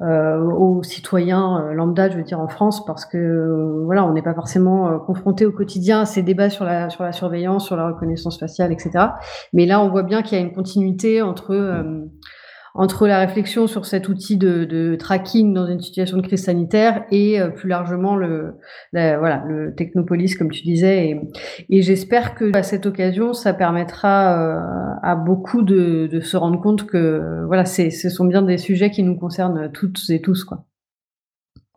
aux 0.00 0.82
citoyens 0.82 1.60
euh, 1.60 1.72
lambda, 1.72 2.08
je 2.08 2.16
veux 2.16 2.22
dire 2.22 2.40
en 2.40 2.48
France, 2.48 2.84
parce 2.84 3.04
que 3.04 3.18
euh, 3.18 3.82
voilà, 3.84 4.04
on 4.04 4.12
n'est 4.12 4.22
pas 4.22 4.34
forcément 4.34 4.98
confronté 5.00 5.44
au 5.44 5.52
quotidien 5.52 6.02
à 6.02 6.06
ces 6.06 6.22
débats 6.22 6.50
sur 6.50 6.64
la 6.64 6.88
sur 6.88 7.02
la 7.04 7.12
surveillance, 7.12 7.66
sur 7.66 7.76
la 7.76 7.88
reconnaissance 7.88 8.38
faciale, 8.38 8.72
etc. 8.72 8.90
Mais 9.52 9.66
là, 9.66 9.80
on 9.80 9.88
voit 9.88 10.04
bien 10.04 10.22
qu'il 10.22 10.38
y 10.38 10.40
a 10.40 10.44
une 10.44 10.52
continuité 10.52 11.20
entre 11.22 11.84
entre 12.78 13.06
la 13.06 13.18
réflexion 13.18 13.66
sur 13.66 13.84
cet 13.84 14.08
outil 14.08 14.36
de, 14.36 14.96
tracking 14.98 15.52
dans 15.52 15.66
une 15.66 15.80
situation 15.80 16.16
de 16.16 16.22
crise 16.22 16.44
sanitaire 16.44 17.04
et 17.10 17.38
plus 17.56 17.68
largement 17.68 18.14
le, 18.14 18.54
voilà, 18.92 19.42
le 19.46 19.74
Technopolis, 19.74 20.36
comme 20.36 20.50
tu 20.50 20.62
disais. 20.62 21.20
Et, 21.68 21.82
j'espère 21.82 22.34
que 22.34 22.56
à 22.56 22.62
cette 22.62 22.86
occasion, 22.86 23.32
ça 23.32 23.52
permettra 23.52 24.62
à 25.02 25.16
beaucoup 25.16 25.62
de, 25.62 26.20
se 26.20 26.36
rendre 26.36 26.60
compte 26.60 26.86
que 26.86 27.44
voilà, 27.46 27.64
ce 27.64 28.08
sont 28.08 28.24
bien 28.24 28.42
des 28.42 28.58
sujets 28.58 28.90
qui 28.90 29.02
nous 29.02 29.18
concernent 29.18 29.70
toutes 29.72 29.98
et 30.10 30.20
tous. 30.20 30.44
Quoi 30.44 30.64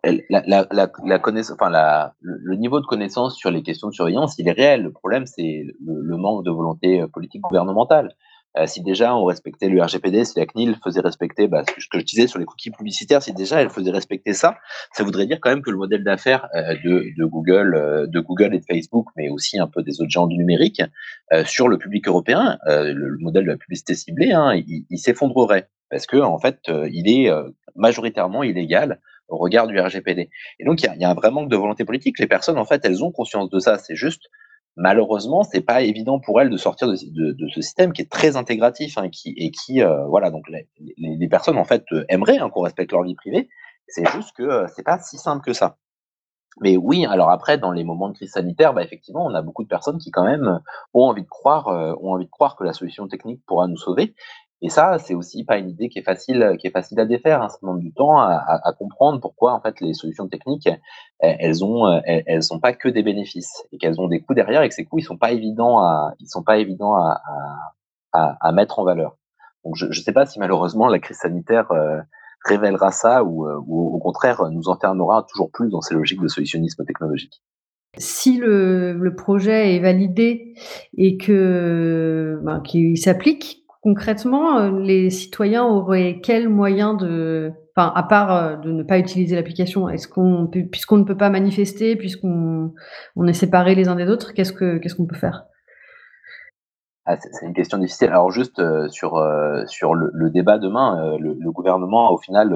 la, 0.04 1.20
connaissance, 1.20 1.56
enfin 1.60 1.70
la, 1.70 2.14
le, 2.22 2.56
niveau 2.56 2.80
de 2.80 2.86
connaissance 2.86 3.36
sur 3.36 3.52
les 3.52 3.62
questions 3.62 3.90
de 3.90 3.94
surveillance, 3.94 4.38
il 4.40 4.48
est 4.48 4.54
réel. 4.54 4.84
Le 4.84 4.92
problème, 4.92 5.26
c'est 5.26 5.66
le, 5.86 6.18
manque 6.18 6.44
de 6.44 6.52
volonté 6.52 7.02
euh, 7.02 7.08
politique 7.08 7.42
gouvernementale. 7.42 8.16
Euh, 8.58 8.68
si 8.68 8.82
déjà 8.82 9.16
on 9.16 9.24
respectait 9.26 9.70
le 9.70 9.82
RGPD, 9.82 10.26
si 10.26 10.38
la 10.38 10.46
CNIL 10.46 10.78
faisait 10.84 11.00
respecter 11.00 11.48
bah, 11.48 11.64
ce 11.78 11.88
que 11.88 12.00
je 12.00 12.06
disais 12.06 12.28
sur 12.28 12.40
les 12.40 12.46
cookies 12.46 12.72
publicitaires, 12.72 13.22
si 13.22 13.34
déjà 13.34 13.62
elle 13.62 13.70
faisait 13.70 13.92
respecter 13.92 14.34
ça, 14.34 14.58
ça 14.94 15.04
voudrait 15.04 15.26
dire 15.26 15.40
quand 15.42 15.50
même 15.50 15.62
que 15.62 15.72
le 15.72 15.78
modèle 15.78 16.04
d'affaires 16.04 16.48
euh, 16.56 16.76
de, 16.84 17.26
Google, 17.26 18.08
de 18.08 18.20
Google 18.20 18.56
et 18.56 18.60
de 18.60 18.66
Facebook, 18.66 19.08
mais 19.16 19.30
aussi 19.30 19.60
un 19.60 19.68
peu 19.68 19.84
des 19.84 20.02
autres 20.02 20.10
géants 20.10 20.28
du 20.28 20.38
numérique, 20.38 20.82
sur 21.46 21.70
le 21.70 21.78
public 21.78 22.08
européen, 22.08 22.58
le, 22.66 23.18
modèle 23.20 23.46
de 23.46 23.52
la 23.52 23.58
publicité 23.58 23.96
ciblée, 23.96 24.32
hein, 24.34 24.54
il, 24.54 24.86
il 24.90 24.98
s'effondrerait 24.98 25.70
parce 25.90 26.06
que 26.06 26.18
en 26.18 26.40
fait, 26.40 26.60
il 26.68 27.10
est 27.10 27.32
majoritairement 27.76 28.44
illégal 28.44 29.00
au 29.32 29.38
regard 29.38 29.66
du 29.66 29.80
RGPD. 29.80 30.30
Et 30.60 30.66
donc, 30.66 30.82
il 30.84 31.00
y, 31.00 31.06
a, 31.06 31.10
un 31.10 31.14
vrai 31.14 31.32
manque 31.32 31.50
de 31.50 31.56
volonté 31.56 31.86
politique. 31.86 32.20
Les 32.20 32.28
personnes, 32.28 32.58
en 32.58 32.66
fait, 32.66 32.84
elles 32.84 33.04
ont 33.04 33.12
conscience 33.12 33.50
de 33.50 33.60
ça. 33.60 33.78
C'est 33.78 33.96
juste, 33.96 34.30
malheureusement, 34.76 35.44
c'est 35.44 35.62
pas 35.62 35.82
évident 35.82 36.20
pour 36.20 36.42
elles 36.42 36.50
de 36.50 36.58
sortir 36.58 36.88
de, 36.88 37.48
ce 37.54 37.62
système 37.62 37.94
qui 37.94 38.02
est 38.02 38.12
très 38.12 38.36
intégratif 38.36 38.98
hein, 38.98 39.10
qui, 39.10 39.34
et 39.38 39.52
qui, 39.52 39.82
euh, 39.82 40.06
voilà, 40.08 40.32
donc 40.32 40.46
les, 40.50 41.28
personnes, 41.28 41.58
en 41.58 41.66
fait, 41.66 41.84
euh, 41.92 42.06
aimeraient 42.10 42.38
hein, 42.38 42.50
qu'on 42.50 42.62
respecte 42.62 42.92
leur 42.92 43.04
vie 43.04 43.16
privée. 43.16 43.50
C'est 43.88 44.08
juste 44.12 44.36
que 44.36 44.44
euh, 44.44 44.68
c'est 44.76 44.84
pas 44.84 45.00
si 45.00 45.18
simple 45.18 45.44
que 45.44 45.54
ça. 45.54 45.78
Mais 46.60 46.76
oui, 46.78 47.06
alors 47.06 47.30
après, 47.30 47.58
dans 47.58 47.72
les 47.72 47.84
moments 47.84 48.10
de 48.10 48.14
crise 48.14 48.32
sanitaire, 48.32 48.74
bah, 48.74 48.84
effectivement, 48.84 49.26
on 49.26 49.34
a 49.34 49.42
beaucoup 49.42 49.64
de 49.64 49.70
personnes 49.70 49.98
qui 50.00 50.12
quand 50.12 50.26
même 50.26 50.60
ont 50.94 51.04
envie 51.04 51.24
de 51.24 51.28
croire, 51.28 51.68
ont 51.68 52.14
envie 52.14 52.26
de 52.26 52.30
croire 52.30 52.58
que 52.58 52.66
la 52.66 52.74
solution 52.74 53.08
technique 53.08 53.42
pourra 53.46 53.68
nous 53.68 53.78
sauver. 53.78 54.16
Et 54.64 54.70
ça, 54.70 55.00
c'est 55.00 55.16
aussi 55.16 55.44
pas 55.44 55.58
une 55.58 55.70
idée 55.70 55.90
qui 55.90 56.00
est 56.00 56.04
facile, 56.04 56.56
qui 56.60 56.68
est 56.68 56.72
facile 56.72 57.00
à 57.00 57.06
défaire. 57.06 57.42
Hein. 57.42 57.50
Ça 57.50 57.58
demande 57.62 57.80
du 57.80 57.94
temps 57.94 58.20
à, 58.20 58.74
comprendre 58.78 59.20
pourquoi 59.20 59.54
en 59.54 59.62
fait 59.62 59.82
les 59.82 59.94
solutions 59.94 60.28
techniques, 60.28 60.70
elles 61.20 61.64
ont, 61.66 61.88
elles, 62.06 62.24
elles 62.28 62.44
sont 62.44 62.60
pas 62.60 62.74
que 62.74 62.88
des 62.88 63.02
bénéfices 63.02 63.64
et 63.72 63.78
qu'elles 63.78 64.00
ont 64.00 64.08
des 64.08 64.22
coûts 64.22 64.36
derrière 64.36 64.62
et 64.62 64.70
que 64.70 64.76
ces 64.76 64.86
coûts 64.86 65.00
ils 65.00 65.04
sont 65.04 65.18
pas 65.18 65.32
évidents 65.32 65.80
à, 65.80 66.14
ils 66.20 66.28
sont 66.28 66.44
pas 66.44 66.58
évidents 66.58 66.96
à, 66.96 67.22
à 68.14 68.52
mettre 68.52 68.78
en 68.78 68.84
valeur. 68.84 69.18
Donc 69.64 69.76
je 69.76 69.86
ne 69.86 69.92
sais 69.92 70.14
pas 70.14 70.26
si 70.26 70.40
malheureusement 70.40 70.88
la 70.88 71.00
crise 71.00 71.18
sanitaire 71.18 71.72
euh, 71.72 72.00
révélera 72.46 72.92
ça 72.92 73.24
ou, 73.24 73.48
euh, 73.48 73.60
ou, 73.68 73.96
au 73.96 74.00
contraire 74.00 74.50
nous 74.50 74.70
enfermera 74.70 75.26
toujours 75.30 75.52
plus 75.52 75.70
dans 75.70 75.82
ces 75.82 75.94
logiques 75.94 76.22
de 76.22 76.28
solutionnisme 76.28 76.84
technologique. 76.86 77.44
Si 77.98 78.38
le, 78.38 78.94
le 78.94 79.16
projet 79.16 79.76
est 79.76 79.80
validé 79.80 80.56
et 80.98 81.18
que 81.18 82.40
ben, 82.42 82.62
qu'il 82.62 82.98
s'applique, 82.98 83.61
concrètement, 83.82 84.60
euh, 84.60 84.80
les 84.80 85.10
citoyens 85.10 85.66
auraient 85.66 86.20
quel 86.24 86.50
moyen 86.50 86.94
de, 86.94 87.52
enfin, 87.76 87.92
à 87.96 88.04
part 88.04 88.36
euh, 88.36 88.56
de 88.56 88.72
ne 88.72 88.84
pas 88.84 89.00
utiliser 89.00 89.36
l'application, 89.36 89.88
puisqu'on 89.88 90.98
ne 90.98 91.04
peut 91.04 91.18
pas 91.18 91.30
manifester, 91.30 91.96
puisqu'on 91.96 92.74
on 93.16 93.28
est 93.28 93.34
séparés 93.34 93.76
les 93.76 93.88
uns 93.88 93.96
des 93.96 94.08
autres, 94.08 94.34
qu'est-ce 94.34 94.54
que 94.54 94.78
qu'est-ce 94.78 94.96
qu'on 94.96 95.08
peut 95.08 95.16
faire? 95.16 95.46
Ah, 97.06 97.18
c'est 97.18 97.46
une 97.46 97.54
question 97.54 97.80
difficile. 97.80 98.10
Alors 98.10 98.32
juste 98.32 98.60
euh, 98.60 98.88
sur 98.90 99.20
sur 99.66 99.96
le, 99.96 100.30
débat 100.30 100.60
demain, 100.60 101.18
le, 101.18 101.34
le, 101.34 101.52
gouvernement 101.52 102.10
a 102.10 102.12
au 102.12 102.20
final 102.20 102.56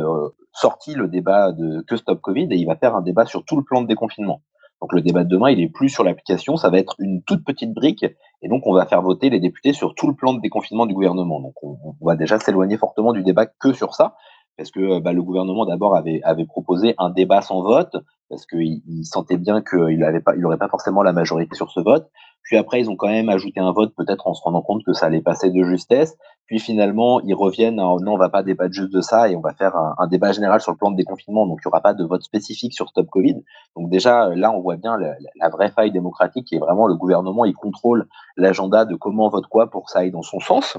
sorti 0.53 0.93
le 0.93 1.07
débat 1.07 1.51
de 1.51 1.81
que 1.81 1.97
Stop 1.97 2.21
Covid 2.21 2.47
et 2.51 2.55
il 2.55 2.65
va 2.65 2.75
faire 2.75 2.95
un 2.95 3.01
débat 3.01 3.25
sur 3.25 3.43
tout 3.43 3.57
le 3.57 3.63
plan 3.63 3.81
de 3.81 3.87
déconfinement. 3.87 4.41
Donc 4.81 4.93
le 4.93 5.01
débat 5.01 5.23
de 5.23 5.29
demain, 5.29 5.49
il 5.49 5.59
est 5.61 5.69
plus 5.69 5.89
sur 5.89 6.03
l'application, 6.03 6.57
ça 6.57 6.69
va 6.69 6.77
être 6.77 6.95
une 6.99 7.23
toute 7.23 7.43
petite 7.43 7.73
brique, 7.73 8.05
et 8.41 8.47
donc 8.47 8.65
on 8.65 8.73
va 8.73 8.85
faire 8.85 9.01
voter 9.01 9.29
les 9.29 9.39
députés 9.39 9.73
sur 9.73 9.95
tout 9.95 10.07
le 10.07 10.15
plan 10.15 10.33
de 10.33 10.41
déconfinement 10.41 10.85
du 10.85 10.93
gouvernement. 10.93 11.41
Donc 11.41 11.55
on, 11.63 11.77
va 12.01 12.15
déjà 12.15 12.39
s'éloigner 12.39 12.77
fortement 12.77 13.13
du 13.13 13.23
débat 13.23 13.45
que 13.45 13.73
sur 13.73 13.93
ça, 13.93 14.15
parce 14.57 14.71
que 14.71 14.99
bah, 14.99 15.13
le 15.13 15.23
gouvernement 15.23 15.65
d'abord 15.65 15.95
avait, 15.95 16.21
proposé 16.47 16.95
un 16.97 17.09
débat 17.09 17.41
sans 17.41 17.61
vote, 17.61 17.95
parce 18.29 18.45
qu'il 18.45 18.81
sentait 19.03 19.37
bien 19.37 19.61
qu'il 19.61 19.99
n'aurait 20.37 20.57
pas 20.57 20.69
forcément 20.69 21.03
la 21.03 21.13
majorité 21.13 21.55
sur 21.55 21.71
ce 21.71 21.79
vote. 21.79 22.09
Puis 22.45 22.57
après, 22.57 22.79
ils 22.79 22.89
ont 22.91 22.95
quand 22.95 23.07
même 23.07 23.27
ajouté 23.29 23.59
un 23.59 23.71
vote, 23.71 23.93
peut-être 23.95 24.27
en 24.27 24.35
se 24.35 24.41
rendant 24.43 24.61
compte 24.61 24.83
que 24.83 24.93
ça 24.93 25.07
allait 25.07 25.21
passer 25.21 25.49
de 25.49 25.63
justesse. 25.63 26.15
Puis 26.45 26.59
finalement, 26.59 27.19
ils 27.21 27.33
reviennent 27.33 27.77
non, 27.77 27.97
on 28.05 28.17
va 28.17 28.29
pas 28.29 28.43
débattre 28.43 28.71
juste 28.71 28.93
de 28.93 29.01
ça 29.01 29.29
et 29.29 29.35
on 29.35 29.41
va 29.41 29.53
faire 29.53 29.75
un, 29.75 30.07
débat 30.07 30.31
général 30.31 30.61
sur 30.61 30.71
le 30.71 30.77
plan 30.77 30.91
de 30.91 30.95
déconfinement. 30.95 31.47
Donc, 31.47 31.59
il 31.63 31.67
n'y 31.67 31.71
aura 31.71 31.81
pas 31.81 31.95
de 31.95 32.03
vote 32.05 32.21
spécifique 32.21 32.73
sur 32.73 32.87
Stop 32.89 33.09
Covid. 33.09 33.43
Donc 33.75 33.89
déjà, 33.89 34.29
là, 34.29 34.51
on 34.51 34.61
voit 34.61 34.75
bien 34.77 34.95
la, 34.97 35.49
vraie 35.49 35.71
faille 35.71 35.91
démocratique 35.91 36.45
qui 36.45 36.55
est 36.55 36.59
vraiment 36.59 36.87
le 36.87 36.95
gouvernement, 36.95 37.45
il 37.45 37.55
contrôle 37.55 38.07
l'agenda 38.37 38.85
de 38.85 38.95
comment 38.95 39.25
on 39.25 39.29
vote 39.29 39.47
quoi 39.47 39.71
pour 39.71 39.85
que 39.85 39.91
ça 39.91 39.99
aille 39.99 40.11
dans 40.11 40.21
son 40.21 40.39
sens. 40.39 40.77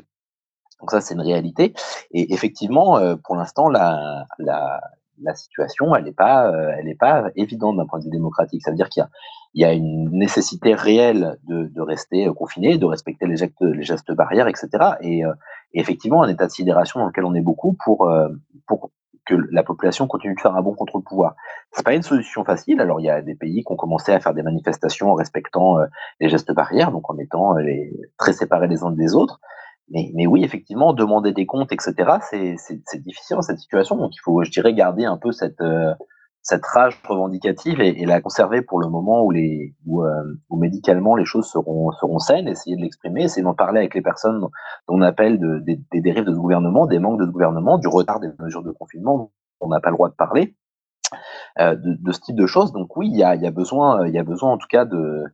Donc 0.81 0.91
ça, 0.93 1.01
c'est 1.01 1.15
une 1.15 1.21
réalité. 1.21 1.75
Et 2.13 2.33
effectivement, 2.33 2.99
euh, 2.99 3.17
pour 3.17 3.35
l'instant, 3.35 3.69
la, 3.69 4.27
situation, 5.35 5.97
elle 5.97 6.05
n'est 6.05 6.13
pas, 6.13 6.49
euh, 6.53 6.95
pas 7.01 7.25
évidente 7.35 7.77
d'un 7.77 7.87
point 7.87 7.99
de 7.99 8.05
vue 8.05 8.11
démocratique. 8.11 8.63
Ça 8.63 8.71
veut 8.71 8.77
dire 8.77 8.89
qu'il 8.89 9.01
y 9.01 9.05
a, 9.05 9.09
il 9.57 9.63
y 9.63 9.65
a 9.65 9.73
une 9.73 10.11
nécessité 10.11 10.75
réelle 10.75 11.39
de, 11.49 11.65
de 11.65 11.81
rester 11.81 12.29
euh, 12.29 12.35
confiné, 12.35 12.77
de 12.77 12.85
respecter 12.85 13.27
les 13.27 13.39
gestes, 13.39 13.55
les 13.63 13.83
gestes 13.85 14.13
barrières, 14.13 14.49
etc. 14.49 14.69
Et, 15.01 15.25
euh, 15.25 15.33
effectivement, 15.73 16.23
un 16.23 16.29
état 16.29 16.47
de 16.47 16.53
sidération 16.53 17.01
dans 17.01 17.07
lequel 17.07 17.25
on 17.25 17.35
est 17.35 17.41
beaucoup 17.41 17.75
pour, 17.83 18.11
pour 18.67 18.91
que 19.27 19.35
la 19.51 19.63
population 19.63 20.07
continue 20.07 20.35
de 20.35 20.41
faire 20.41 20.55
un 20.55 20.63
bon 20.63 20.75
contre-pouvoir. 20.75 21.35
C'est 21.73 21.85
pas 21.85 21.95
une 21.95 22.03
solution 22.03 22.45
facile. 22.45 22.81
Alors, 22.81 23.01
il 23.01 23.05
y 23.05 23.11
a 23.11 23.21
des 23.21 23.35
pays 23.35 23.63
qui 23.63 23.73
ont 23.73 23.77
commencé 23.77 24.13
à 24.13 24.21
faire 24.21 24.33
des 24.33 24.43
manifestations 24.43 25.11
en 25.11 25.15
respectant 25.15 25.77
les 26.21 26.31
gestes 26.31 26.53
barrières, 26.53 26.93
donc 26.93 27.11
en 27.11 27.19
étant 27.19 27.55
les, 27.57 27.93
très 28.17 28.33
séparés 28.33 28.69
les 28.69 28.85
uns 28.85 28.91
des 28.91 29.15
autres. 29.15 29.41
Mais, 29.91 30.13
mais, 30.15 30.27
oui, 30.27 30.45
effectivement, 30.45 30.95
demander 30.95 31.33
des 31.33 31.45
comptes, 31.45 31.73
etc., 31.73 31.95
c'est 32.23 33.03
difficile 33.03 33.37
dans 33.37 33.43
cette 33.43 33.59
situation. 33.59 33.97
Donc, 33.97 34.15
il 34.15 34.21
faut, 34.23 34.45
je 34.45 34.51
dirais, 34.51 34.73
garder 34.73 35.05
un 35.05 35.19
peu 35.19 35.33
cette, 35.33 35.61
euh, 35.61 35.93
cette 36.47 36.65
rage 36.65 36.97
revendicative 37.05 37.81
et, 37.81 38.07
la 38.07 38.21
conserver 38.21 38.63
pour 38.63 38.79
le 38.79 38.89
moment 38.89 39.29
euh, 39.33 40.41
où 40.49 40.57
médicalement 40.57 41.17
les 41.17 41.25
choses 41.25 41.47
seront, 41.51 41.91
seront 41.91 42.21
saines, 42.21 42.47
essayer 42.47 42.77
de 42.77 42.83
l'exprimer, 42.83 43.25
essayer 43.25 43.43
d'en 43.43 43.55
parler 43.55 43.81
avec 43.81 43.97
les 43.97 44.01
personnes 44.01 44.39
dont 44.39 44.51
on 44.87 45.03
appelle 45.03 45.41
de, 45.41 45.59
des, 45.59 46.01
dérives 46.01 46.25
de 46.25 46.33
gouvernement, 46.33 46.87
des 46.87 47.01
manques 47.01 47.19
de 47.19 47.27
gouvernement, 47.27 47.79
du 47.79 47.89
retard 47.89 48.21
des 48.21 48.29
mesures 48.39 48.63
de 48.63 48.71
confinement 48.71 49.33
on 49.61 49.69
n'a 49.69 49.81
pas 49.81 49.91
le 49.91 49.97
droit 49.97 50.09
de 50.09 50.15
parler, 50.15 50.55
euh, 51.59 51.75
de, 51.75 52.13
ce 52.13 52.21
type 52.21 52.37
de 52.37 52.47
choses. 52.47 52.73
Donc 52.73 52.97
oui, 52.97 53.09
il 53.11 53.17
y 53.17 53.25
a, 53.25 53.51
besoin, 53.51 54.07
il 54.07 54.23
besoin 54.23 54.53
en 54.53 54.59
tout 54.59 54.69
cas 54.71 54.85
de 54.85 55.25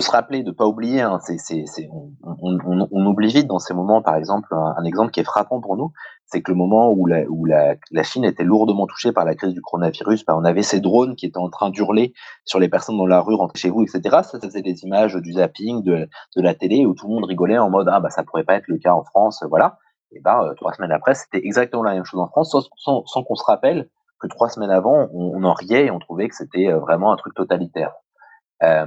se 0.00 0.10
rappeler, 0.10 0.42
de 0.42 0.50
pas 0.50 0.66
oublier. 0.66 1.00
Hein, 1.00 1.18
on, 2.40 3.06
oublie 3.06 3.32
vite 3.32 3.46
dans 3.46 3.58
ces 3.58 3.72
moments, 3.72 4.02
par 4.02 4.16
exemple, 4.16 4.48
un, 4.52 4.84
exemple 4.84 5.12
qui 5.12 5.20
est 5.20 5.24
frappant 5.24 5.60
pour 5.60 5.76
nous, 5.76 5.92
c'est 6.26 6.42
que 6.42 6.50
le 6.50 6.56
moment 6.56 6.90
où 6.90 7.06
la, 7.06 7.22
où 7.28 7.44
la, 7.44 7.76
la 7.92 8.02
Chine 8.02 8.24
était 8.24 8.42
lourdement 8.42 8.86
touchée 8.86 9.12
par 9.12 9.24
la 9.24 9.34
crise 9.34 9.54
du 9.54 9.60
coronavirus, 9.60 10.24
bah, 10.24 10.36
on 10.36 10.44
avait 10.44 10.62
ces 10.62 10.80
drones 10.80 11.14
qui 11.14 11.26
étaient 11.26 11.38
en 11.38 11.48
train 11.48 11.70
d'hurler 11.70 12.14
sur 12.44 12.58
les 12.58 12.68
personnes 12.68 12.98
dans 12.98 13.06
la 13.06 13.20
rue, 13.20 13.34
rentrez 13.34 13.58
chez 13.58 13.70
vous, 13.70 13.82
etc. 13.82 14.18
Ça, 14.22 14.38
des 14.38 14.84
images 14.84 15.14
du 15.14 15.34
zapping, 15.34 15.82
de, 15.84 16.08
la 16.34 16.54
télé, 16.54 16.84
où 16.84 16.94
tout 16.94 17.06
le 17.06 17.14
monde 17.14 17.24
rigolait 17.24 17.58
en 17.58 17.70
mode 17.70 17.88
ah 17.90 18.00
bah 18.00 18.10
ça 18.10 18.24
pourrait 18.24 18.44
pas 18.44 18.54
être 18.54 18.66
le 18.68 18.78
cas 18.78 18.92
en 18.92 19.04
France, 19.04 19.44
voilà. 19.48 19.78
Et 20.12 20.20
ben 20.20 20.52
trois 20.56 20.72
semaines 20.72 20.92
après, 20.92 21.14
c'était 21.14 21.44
exactement 21.44 21.82
la 21.82 21.94
même 21.94 22.04
chose 22.04 22.20
en 22.20 22.28
France, 22.28 22.50
sans, 22.50 23.04
sans, 23.06 23.22
qu'on 23.22 23.34
se 23.34 23.44
rappelle 23.44 23.88
que 24.20 24.26
trois 24.26 24.48
semaines 24.48 24.70
avant, 24.70 25.08
on, 25.12 25.32
on, 25.36 25.44
en 25.44 25.52
riait 25.52 25.86
et 25.86 25.90
on 25.90 25.98
trouvait 25.98 26.28
que 26.28 26.34
c'était 26.34 26.68
euh, 26.68 26.78
vraiment 26.78 27.12
un 27.12 27.16
truc 27.16 27.34
totalitaire. 27.34 27.92
Euh, 28.62 28.86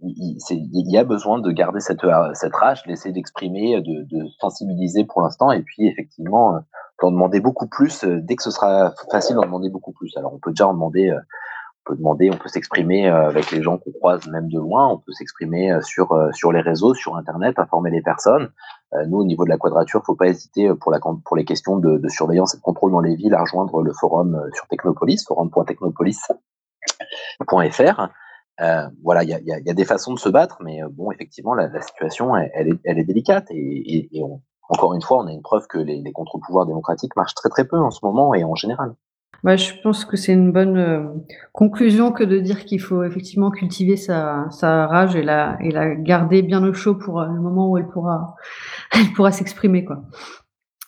il, 0.00 0.90
y 0.90 0.96
a 0.96 1.04
besoin 1.04 1.40
de 1.40 1.50
garder 1.50 1.80
cette, 1.80 2.04
euh, 2.04 2.32
cette 2.34 2.54
rage, 2.54 2.82
d'essayer 2.84 3.12
d'exprimer, 3.12 3.80
de, 3.80 4.04
de, 4.04 4.26
sensibiliser 4.40 5.04
pour 5.04 5.22
l'instant, 5.22 5.50
et 5.50 5.62
puis 5.62 5.86
effectivement, 5.86 6.54
euh, 6.54 6.58
d'en 7.02 7.10
demander 7.10 7.40
beaucoup 7.40 7.66
plus 7.66 8.04
euh, 8.04 8.20
dès 8.22 8.36
que 8.36 8.42
ce 8.42 8.50
sera 8.50 8.92
facile 9.10 9.36
d'en 9.36 9.42
demander 9.42 9.70
beaucoup 9.70 9.92
plus. 9.92 10.14
Alors 10.16 10.34
on 10.34 10.38
peut 10.38 10.50
déjà 10.50 10.68
en 10.68 10.74
demander, 10.74 11.12
on 11.12 11.84
peut 11.84 11.96
demander, 11.96 12.30
on 12.32 12.36
peut 12.36 12.48
s'exprimer 12.48 13.08
avec 13.08 13.50
les 13.50 13.62
gens 13.62 13.78
qu'on 13.78 13.92
croise 13.92 14.26
même 14.28 14.48
de 14.48 14.58
loin, 14.58 14.88
on 14.88 14.98
peut 14.98 15.12
s'exprimer 15.12 15.78
sur 15.82 16.16
sur 16.32 16.52
les 16.52 16.60
réseaux, 16.60 16.94
sur 16.94 17.16
Internet, 17.16 17.58
informer 17.58 17.90
les 17.90 18.02
personnes. 18.02 18.50
Nous, 19.06 19.18
au 19.18 19.24
niveau 19.24 19.44
de 19.44 19.50
la 19.50 19.58
quadrature, 19.58 20.02
faut 20.04 20.14
pas 20.14 20.26
hésiter 20.26 20.72
pour 20.74 20.92
la 20.92 21.00
pour 21.00 21.36
les 21.36 21.44
questions 21.44 21.78
de 21.78 22.08
surveillance 22.08 22.54
et 22.54 22.58
de 22.58 22.62
contrôle 22.62 22.92
dans 22.92 23.00
les 23.00 23.16
villes 23.16 23.34
à 23.34 23.40
rejoindre 23.40 23.82
le 23.82 23.92
forum 23.92 24.40
sur 24.52 24.66
Technopolis, 24.66 25.24
forum.technopolis.fr. 25.26 28.08
Euh, 28.60 28.88
voilà, 29.04 29.22
il 29.22 29.30
y 29.30 29.34
a, 29.34 29.40
y, 29.40 29.52
a, 29.52 29.60
y 29.60 29.70
a, 29.70 29.74
des 29.74 29.84
façons 29.84 30.12
de 30.12 30.18
se 30.18 30.28
battre, 30.28 30.58
mais 30.62 30.82
euh, 30.82 30.88
bon, 30.90 31.12
effectivement, 31.12 31.54
la, 31.54 31.68
la 31.68 31.80
situation, 31.80 32.36
elle, 32.36 32.68
est, 32.68 32.80
elle, 32.84 32.98
est, 32.98 33.04
délicate. 33.04 33.46
Et, 33.50 33.56
et, 33.56 34.18
et 34.18 34.22
on, 34.22 34.40
encore 34.68 34.94
une 34.94 35.02
fois, 35.02 35.18
on 35.18 35.26
a 35.26 35.32
une 35.32 35.42
preuve 35.42 35.66
que 35.68 35.78
les, 35.78 36.00
les 36.02 36.12
contre-pouvoirs 36.12 36.66
démocratiques 36.66 37.14
marchent 37.16 37.34
très 37.34 37.48
très 37.48 37.66
peu 37.66 37.78
en 37.78 37.90
ce 37.90 38.00
moment 38.02 38.34
et 38.34 38.44
en 38.44 38.54
général. 38.54 38.94
Ouais, 39.44 39.56
je 39.56 39.80
pense 39.82 40.04
que 40.04 40.16
c'est 40.16 40.32
une 40.32 40.50
bonne 40.50 40.76
euh, 40.76 41.04
conclusion 41.52 42.10
que 42.10 42.24
de 42.24 42.40
dire 42.40 42.64
qu'il 42.64 42.80
faut 42.80 43.04
effectivement 43.04 43.52
cultiver 43.52 43.96
sa, 43.96 44.46
sa 44.50 44.88
rage 44.88 45.14
et 45.14 45.22
la, 45.22 45.56
et 45.62 45.70
la 45.70 45.94
garder 45.94 46.42
bien 46.42 46.64
au 46.64 46.72
chaud 46.72 46.96
pour 46.96 47.20
le 47.22 47.40
moment 47.40 47.70
où 47.70 47.78
elle 47.78 47.86
pourra, 47.86 48.34
elle 48.92 49.12
pourra 49.14 49.30
s'exprimer, 49.30 49.84
quoi. 49.84 50.02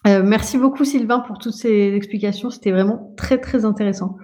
merci 0.05 0.59
beaucoup 0.59 0.85
Sylvain 0.85 1.21
pour 1.21 1.39
toutes 1.39 1.53
ces 1.53 1.95
explications, 1.95 2.51
c'était 2.51 2.73
vraiment 2.73 3.15
très 3.17 3.39
très 3.39 3.65
intéressant. 3.65 4.17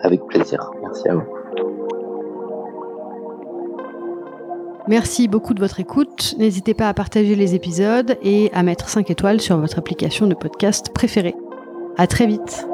Avec 0.00 0.24
plaisir, 0.28 0.70
merci 0.80 1.06
à 1.10 1.16
vous. 1.16 1.37
Merci 4.88 5.28
beaucoup 5.28 5.52
de 5.52 5.60
votre 5.60 5.80
écoute. 5.80 6.34
N'hésitez 6.38 6.72
pas 6.72 6.88
à 6.88 6.94
partager 6.94 7.34
les 7.34 7.54
épisodes 7.54 8.16
et 8.22 8.50
à 8.54 8.62
mettre 8.62 8.88
5 8.88 9.10
étoiles 9.10 9.40
sur 9.40 9.58
votre 9.58 9.78
application 9.78 10.26
de 10.26 10.34
podcast 10.34 10.92
préférée. 10.94 11.34
À 11.98 12.06
très 12.06 12.26
vite. 12.26 12.66